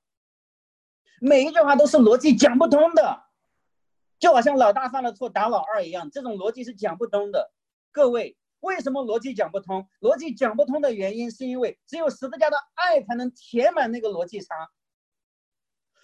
[1.20, 3.22] 每一句话都是逻辑讲不通的，
[4.24, 7.52] 就好像老大犯了错打老二一样，这种逻辑是讲不通的。
[7.92, 9.86] 各位，为什么逻辑讲不通？
[10.00, 14.72] 逻辑讲不通的原因是因为只有十字架的爱才能填满那个逻辑差，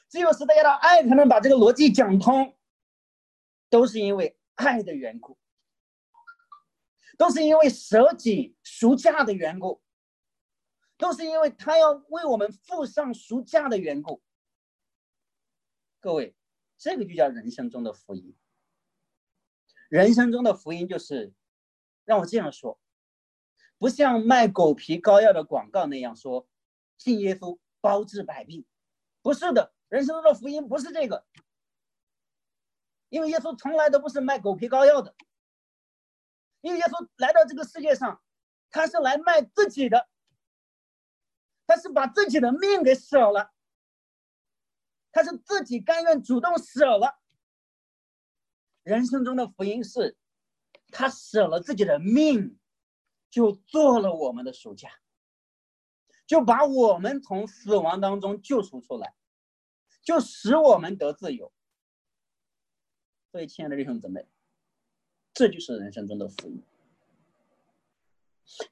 [0.10, 2.58] 只有十字架的爱才能把这个逻辑讲通，
[3.70, 5.38] 都是因为爱的缘故，
[7.18, 9.82] 都是因为舍己赎价的缘故，
[10.98, 14.22] 都是因为他要为我们付上赎价的缘故。
[16.02, 16.36] 各位，
[16.80, 18.36] 这个就叫人生中的福音。
[19.90, 21.34] 人生中的福音就是，
[22.06, 22.80] 让我这样说，
[23.78, 26.48] 不像卖狗皮膏药的广告那样说，
[26.98, 28.66] 信耶稣包治百病，
[29.22, 29.74] 不是的。
[29.90, 31.26] 人生中的福音不是这个，
[33.10, 35.16] 因为耶稣从来都不是卖狗皮膏药的，
[36.62, 38.22] 因为耶稣来到这个世界上，
[38.70, 40.08] 他是来卖自己的，
[41.66, 43.52] 他是把自己的命给舍了。
[45.12, 47.20] 他是自己甘愿主动舍了。
[48.84, 50.18] 人生中的福音是，
[50.88, 52.58] 他舍了自己的命，
[53.30, 54.90] 就做了我们的暑假，
[56.26, 59.14] 就把我们从死亡当中救赎出来，
[60.02, 61.52] 就使我们得自由。
[63.32, 64.28] 所以，亲爱的弟兄姊妹，
[65.34, 66.64] 这就是人生中的福音。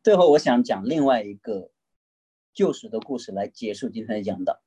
[0.01, 1.71] 最后，我想讲另外一个
[2.53, 4.59] 救赎的故事来结束今天的讲道。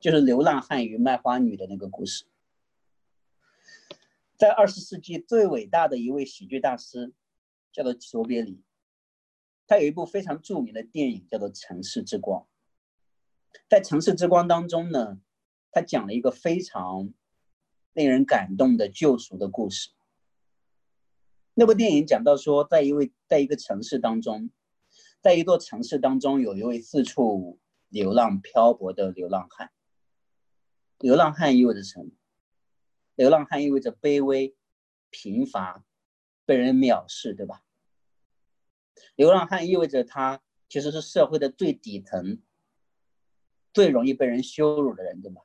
[0.00, 2.24] 就是流浪汉与卖花女的那个故事，
[4.36, 7.12] 在二十世纪最伟大的一位喜剧大师，
[7.72, 8.62] 叫做卓别林，
[9.66, 12.42] 他有一部非常著名的电影叫做《城市之光》。
[13.68, 15.20] 在《城市之光》当中呢，
[15.72, 17.12] 他讲了一个非常
[17.92, 19.90] 令人感动的救赎的故事。
[21.54, 24.50] 那部电影讲到说，在一位在一个城市当中，
[25.20, 29.72] 在一座城市当中，有一位四处流浪漂泊的流浪汉。
[30.98, 32.10] 流浪汉意味着什么？
[33.14, 34.56] 流浪汉意味着卑微、
[35.10, 35.84] 贫乏、
[36.44, 37.64] 被人藐视，对吧？
[39.14, 42.40] 流浪汉意味着他其实是社会的最底层、
[43.72, 45.42] 最容易被人羞辱的人，对吧？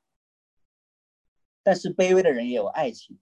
[1.61, 3.19] 但是卑微的人也有爱情，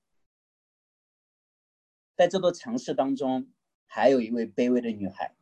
[2.16, 3.52] 在这座城市当中，
[3.86, 5.36] 还有一位卑微的女孩，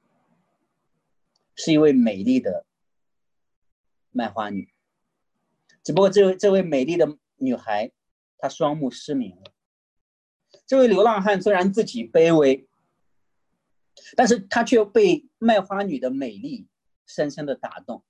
[1.56, 2.66] 是一位美丽的
[4.12, 4.74] 卖花女。
[5.90, 7.92] 只不过，这位这位美丽的女孩，
[8.38, 9.42] 她双目失明了。
[10.68, 12.70] 这位流浪汉虽然自己卑微，
[14.16, 16.68] 但是他却被卖花女的美丽
[17.08, 18.04] 深深的打动。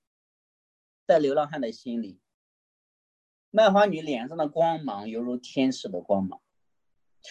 [1.06, 2.20] 在流浪汉的心里，
[3.50, 6.38] 卖花女脸上的光芒犹如天使的光芒。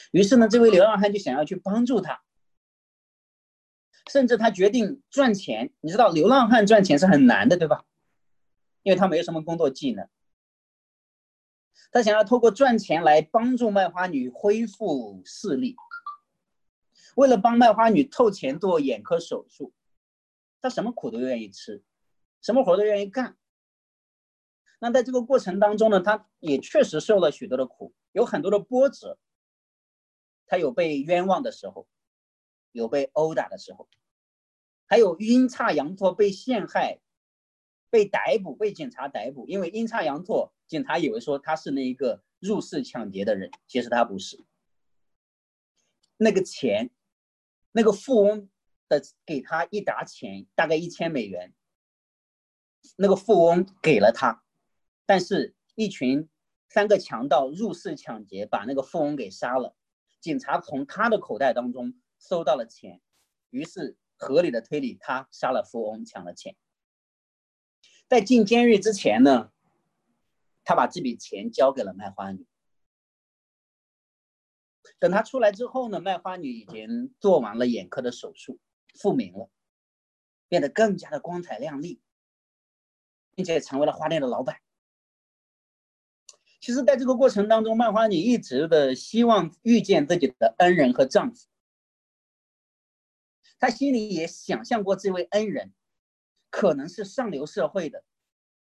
[0.09, 2.23] 于是呢，这位流浪汉就想要去帮助她，
[4.11, 5.71] 甚至他决定赚钱。
[5.81, 7.85] 你知道，流浪汉赚钱是很难的，对吧？
[8.81, 10.09] 因为他没有什么工作技能。
[11.91, 15.75] 他想要透过赚钱来帮助卖花女恢复视力。
[17.15, 19.73] 为了帮卖花女凑钱做眼科手术，
[20.61, 21.83] 他什么苦都愿意吃，
[22.41, 23.37] 什么活都愿意干。
[24.79, 29.17] 那在这个过程当中呢，他也确实受了许多的苦，有很多的波折。
[30.45, 31.87] 他有被冤枉的时候，
[32.71, 33.89] 有被殴打的时候，
[34.85, 36.99] 还有阴差阳错被陷害。
[37.91, 44.39] 被逮捕，被警察逮捕，因为阴差阳错，警察以为说他是那一个入室抢劫的人，其实他不是。
[46.15, 46.91] 那个钱，
[47.71, 48.49] 那个富翁
[48.87, 51.55] 的给他一沓钱，大概一千美元。
[52.97, 54.43] 那个富翁给了他，
[55.07, 56.29] 但是一群
[56.69, 59.75] 三个强盗入室抢劫，把那个富翁给杀了。
[60.21, 63.01] 警察从他的口袋当中收到了钱，
[63.49, 66.55] 于是合理的推理，他杀了富翁，抢了钱。
[68.07, 69.51] 在进监狱之前呢，
[70.69, 72.45] 他把这笔钱交给了卖花女。
[74.99, 78.59] 等他出来之后呢，卖花女已经做完了眼科的手术，
[78.93, 79.49] 复明了，
[80.47, 81.99] 变得更加的光彩亮丽，
[83.33, 84.61] 并且也成为了花店的老板。
[86.61, 91.47] 其实，在这个过程当中，卖花女一直的希望遇见自己的恩人和丈夫，
[93.57, 95.73] 她心里也想象过这位恩人。
[96.51, 98.03] 可能是上流社会的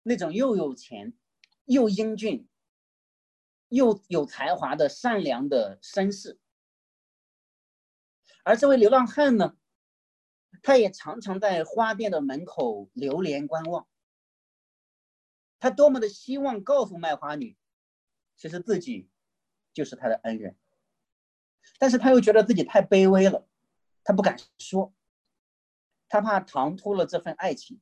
[0.01, 1.13] 那种，又有钱，
[1.65, 2.47] 又英俊，
[3.69, 6.39] 又有才华的善良的绅士。
[8.43, 9.55] 而这位流浪汉呢，
[10.61, 13.87] 他也常常在花店的门口流连观望。
[15.59, 17.55] 他多么的希望告诉卖花女，
[18.35, 19.09] 其实自己
[19.71, 20.57] 就是他的恩人，
[21.79, 23.47] 但是他又觉得自己太卑微了，
[24.03, 24.93] 他不敢说，
[26.09, 27.79] 他怕唐突了这份爱情。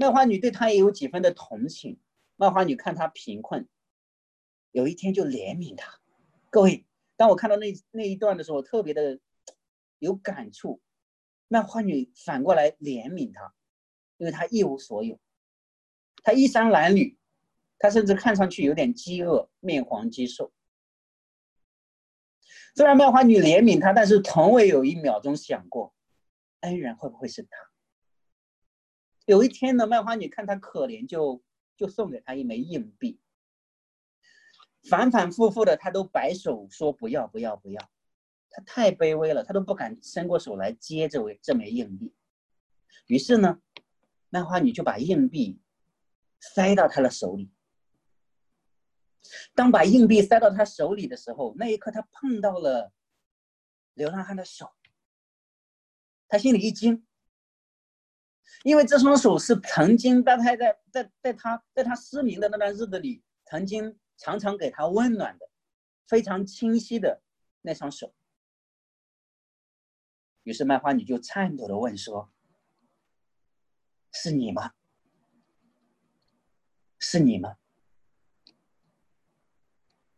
[0.00, 2.00] 卖花女对他也有几分的同情，
[2.36, 3.68] 卖花女看他贫困，
[4.70, 6.00] 有一天就怜悯他。
[6.48, 6.86] 各位，
[7.18, 9.20] 当我看到那那一段的时候，我特别的
[10.00, 10.80] 有感触。
[11.48, 13.52] 卖花女反过来怜悯他，
[14.16, 15.20] 因为他一无所有。
[16.22, 17.18] 他衣衫褴褛，
[17.78, 20.50] 他甚至看上去有点饥饿，面黄肌瘦。
[22.74, 25.94] 虽然卖花女怜悯他，但是从未有一秒钟想过，
[26.60, 27.69] 恩人会不会是他？
[29.30, 31.42] 有一天呢，卖花女看他可怜，就
[31.76, 33.20] 就送给他一枚硬币。
[34.88, 37.90] 反反复复的，他都摆手说不要不要不要，
[38.50, 42.12] 他太卑微了，他都不敢伸过手来接这位这枚硬币。
[43.06, 43.60] 于是呢，
[44.30, 45.60] 卖花女就把硬币。
[46.54, 47.50] 塞到他的手里。
[49.54, 52.90] 当把硬币塞到他手里的时候，那一刻他碰到了
[53.92, 54.72] 流浪汉的手，
[56.28, 57.06] 他心里一惊，
[58.64, 65.48] 因为这双手是曾经在他在在在他在他失明的那段日子里，曾经常常给他温暖的，
[66.06, 67.22] 非常清晰的
[67.62, 68.14] 那双手。
[70.42, 72.32] 于是卖花女就颤抖的问说
[74.12, 74.72] ：“是你吗？”
[76.98, 77.56] 是你吗？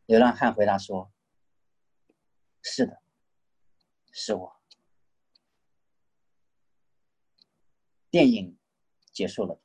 [0.07, 1.13] 流浪汉回答说
[2.61, 3.01] ：“是的，
[4.11, 4.52] 是我。”
[8.13, 8.59] 电影
[9.11, 9.59] 结束了。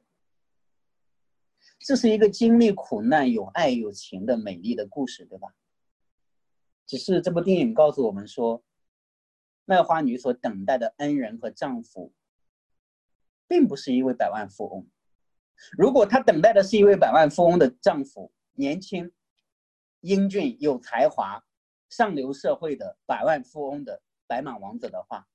[1.80, 5.54] 这是一个经历苦难、有爱有情的美丽的故事，对吧？
[6.86, 8.64] 只是这部电影告诉我们说，
[9.66, 12.14] 卖花女所等待的恩人和丈夫，
[13.50, 14.88] 并不是一位百万富翁。
[15.78, 19.12] 如果她等待的是一位百万富翁的丈夫，年轻、
[20.00, 21.46] 英俊、有才华、
[21.90, 25.28] 上流社会的百万富翁的白马王子的话，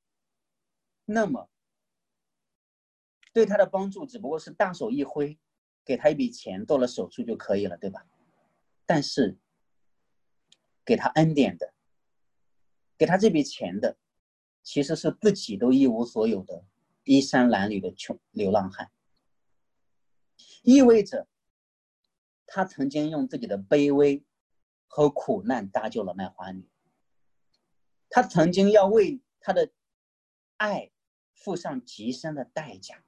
[1.04, 1.50] 那么
[3.32, 5.38] 对他的帮助只不过是大手一挥，
[5.84, 8.06] 给他一笔钱做了手术就可以了，对吧？
[8.84, 9.38] 但是
[10.84, 11.72] 给他恩典的，
[12.98, 13.96] 给他这笔钱的，
[14.62, 16.64] 其实是自己都一无所有的
[17.04, 18.90] 衣衫褴褛的穷流浪汉。
[20.62, 21.26] 意味着，
[22.46, 24.22] 他曾经用自己的卑微
[24.86, 26.68] 和苦难搭救了卖花女。
[28.10, 29.70] 他曾经要为他的
[30.58, 30.90] 爱
[31.32, 33.02] 付上极深的代价。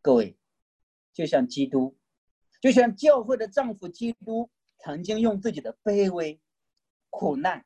[0.00, 0.36] 各位，
[1.12, 1.96] 就像基督，
[2.60, 6.40] 就像教会的丈夫基督，曾经用自己的卑微、
[7.10, 7.64] 苦难、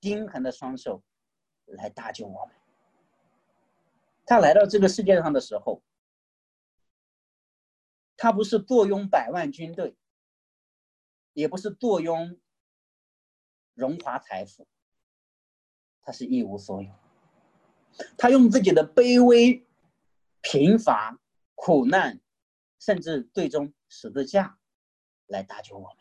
[0.00, 1.02] 钉痕的双手
[1.64, 2.54] 来搭救我们。
[4.24, 5.82] 他来到这个世界上的时候。
[8.18, 9.94] 他不是坐拥百万军队，
[11.34, 12.40] 也不是坐拥
[13.74, 14.66] 荣华财富，
[16.00, 16.90] 他是一无所有。
[18.16, 19.66] 他用自己的卑微、
[20.40, 21.20] 贫乏、
[21.56, 22.20] 苦难，
[22.78, 24.60] 甚至最终十字架
[25.26, 25.98] 来搭救我们。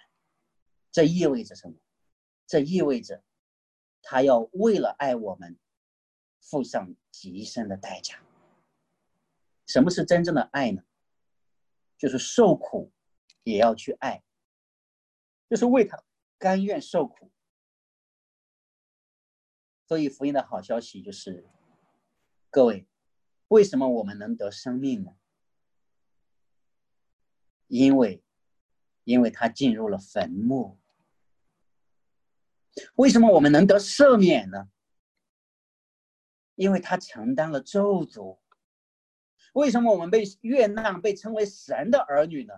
[0.92, 1.76] 这意味着什么？
[2.46, 3.24] 这意味着
[4.04, 5.58] 他要为了爱我们，
[6.40, 8.22] 付上极深的代价。
[9.66, 10.84] 什么是真正的爱呢？
[11.98, 12.92] 就是受苦，
[13.44, 14.24] 也要去爱，
[15.50, 16.04] 就是为他
[16.38, 17.32] 甘愿受苦。
[19.88, 21.48] 所以福音的好消息就是，
[22.50, 22.86] 各位，
[23.48, 25.16] 为什么我们能得生命呢？
[27.68, 28.24] 因为，
[29.04, 30.80] 因为他进入了坟墓。
[32.96, 34.70] 为什么我们能得赦免呢？
[36.56, 38.40] 因为他承担了咒诅。
[39.54, 42.54] 为什么我们被悦纳，被称为神的儿女呢？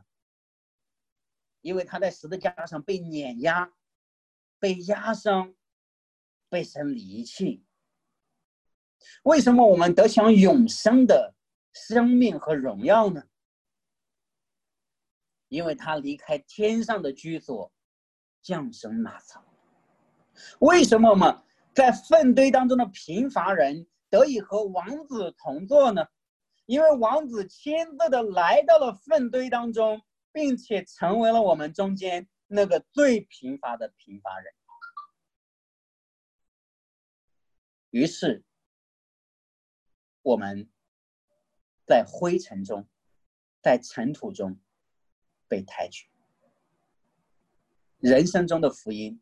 [1.62, 3.72] 因为他在十字架上被碾压、
[4.60, 5.54] 被压伤、
[6.50, 7.64] 被神离弃。
[9.24, 11.36] 为什么我们得享永生的
[11.72, 13.28] 生命和荣耀呢？
[15.50, 17.72] 因为他离开天上的居所，
[18.42, 19.44] 降生马槽。
[20.60, 21.36] 为什么我们
[21.74, 26.06] 在粪堆当中的贫乏人得以和王子同坐呢？
[26.66, 30.02] 因为王子亲自的来到了粪堆当中，
[30.34, 34.54] 并且成为了我们中间那个最贫乏的贫乏人。
[37.92, 38.44] 于是，
[40.22, 40.70] 我们
[41.86, 42.86] 在灰尘中，
[43.62, 44.60] 在尘土中
[45.48, 46.08] 被抬举。
[48.00, 49.20] 人生中的福音，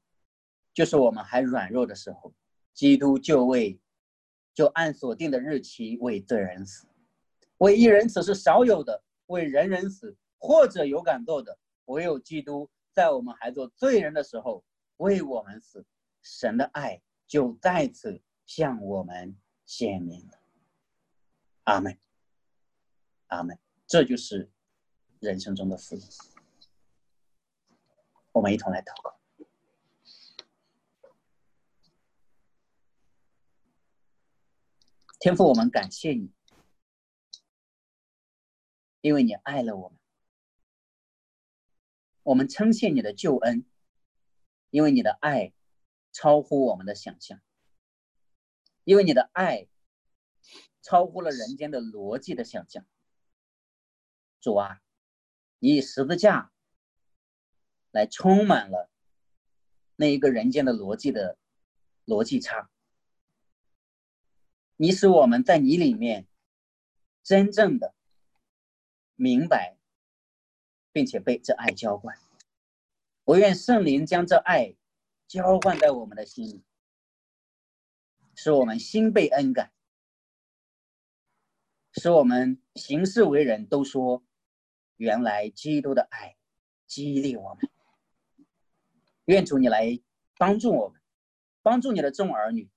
[0.73, 2.33] 就是我们还软弱的时候，
[2.73, 3.79] 基督就为
[4.53, 6.87] 就按所定的日期为罪人死，
[7.59, 14.63] 为一人死是少有的，为人人死或者有敢做的，唯有基督在我们还做罪人的时候
[14.97, 15.85] 为我们死，
[16.21, 20.39] 神的爱就再次向我们显明了。
[21.63, 21.97] 阿门，
[23.27, 23.57] 阿门，
[23.87, 24.51] 这就是
[25.25, 26.03] 人生中的福音。
[28.31, 29.17] 我们一同来祷告。
[35.19, 36.31] 天父，我们感谢你，
[39.01, 39.97] 因为你爱了我们；
[42.21, 43.65] 我们称谢你的救恩，
[44.69, 45.51] 因为你的爱
[46.11, 47.39] 超乎我们的想象；
[48.83, 49.67] 因为你的爱
[50.83, 52.85] 超乎了人间的逻辑的想象。
[54.39, 54.83] 主啊，
[55.73, 56.51] 以十字架。
[57.91, 58.91] 来充满了
[59.95, 61.37] 那一个人间的逻辑的
[62.05, 62.69] 逻辑差，
[64.75, 66.27] 你使我们在你里面
[67.23, 67.95] 真正的
[69.15, 69.77] 明白，
[70.91, 72.17] 并且被这爱浇灌。
[73.23, 74.75] 我愿圣灵将这爱
[75.25, 76.65] 浇灌在我们的心里，
[78.35, 79.71] 使我们心被恩感，
[81.93, 84.21] 使我们行事为人都说，
[84.97, 86.35] 原来基督的爱
[86.87, 87.69] 激励我们。
[89.25, 89.99] 愿主你来
[90.37, 91.01] 帮助我们，
[91.61, 92.69] 帮助你的众儿女，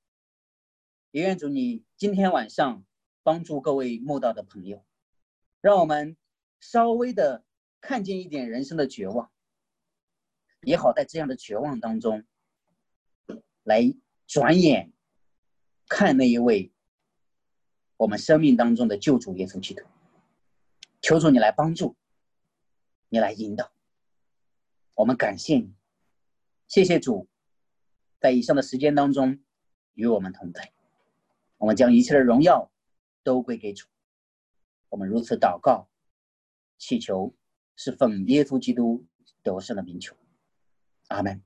[1.11, 2.85] 也愿主你今天晚上
[3.23, 4.83] 帮助各位慕道的朋友，
[5.61, 6.17] 让我们
[6.59, 7.45] 稍微的
[7.83, 9.31] 看见一点人生的绝望，
[10.63, 12.25] 也好在这样的绝望当中，
[13.63, 13.95] 来
[14.27, 14.91] 转眼
[15.87, 16.73] 看那一位
[17.99, 19.85] 我们生命当中的救主耶稣基督。
[21.03, 21.95] 求主你来帮助，
[23.09, 23.73] 你来引导，
[24.95, 25.75] 我们感谢你。
[26.67, 27.27] 谢谢主，
[28.21, 29.41] 在以上的时间当中
[29.95, 30.71] 与我们同在，
[31.57, 32.71] 我们将一切的荣耀
[33.23, 33.87] 都归给主。
[34.91, 35.89] 我们如此祷告，
[36.77, 37.35] 祈求
[37.77, 39.07] 是奉耶稣基督
[39.43, 40.15] 得胜的名求，
[41.09, 41.43] 阿门。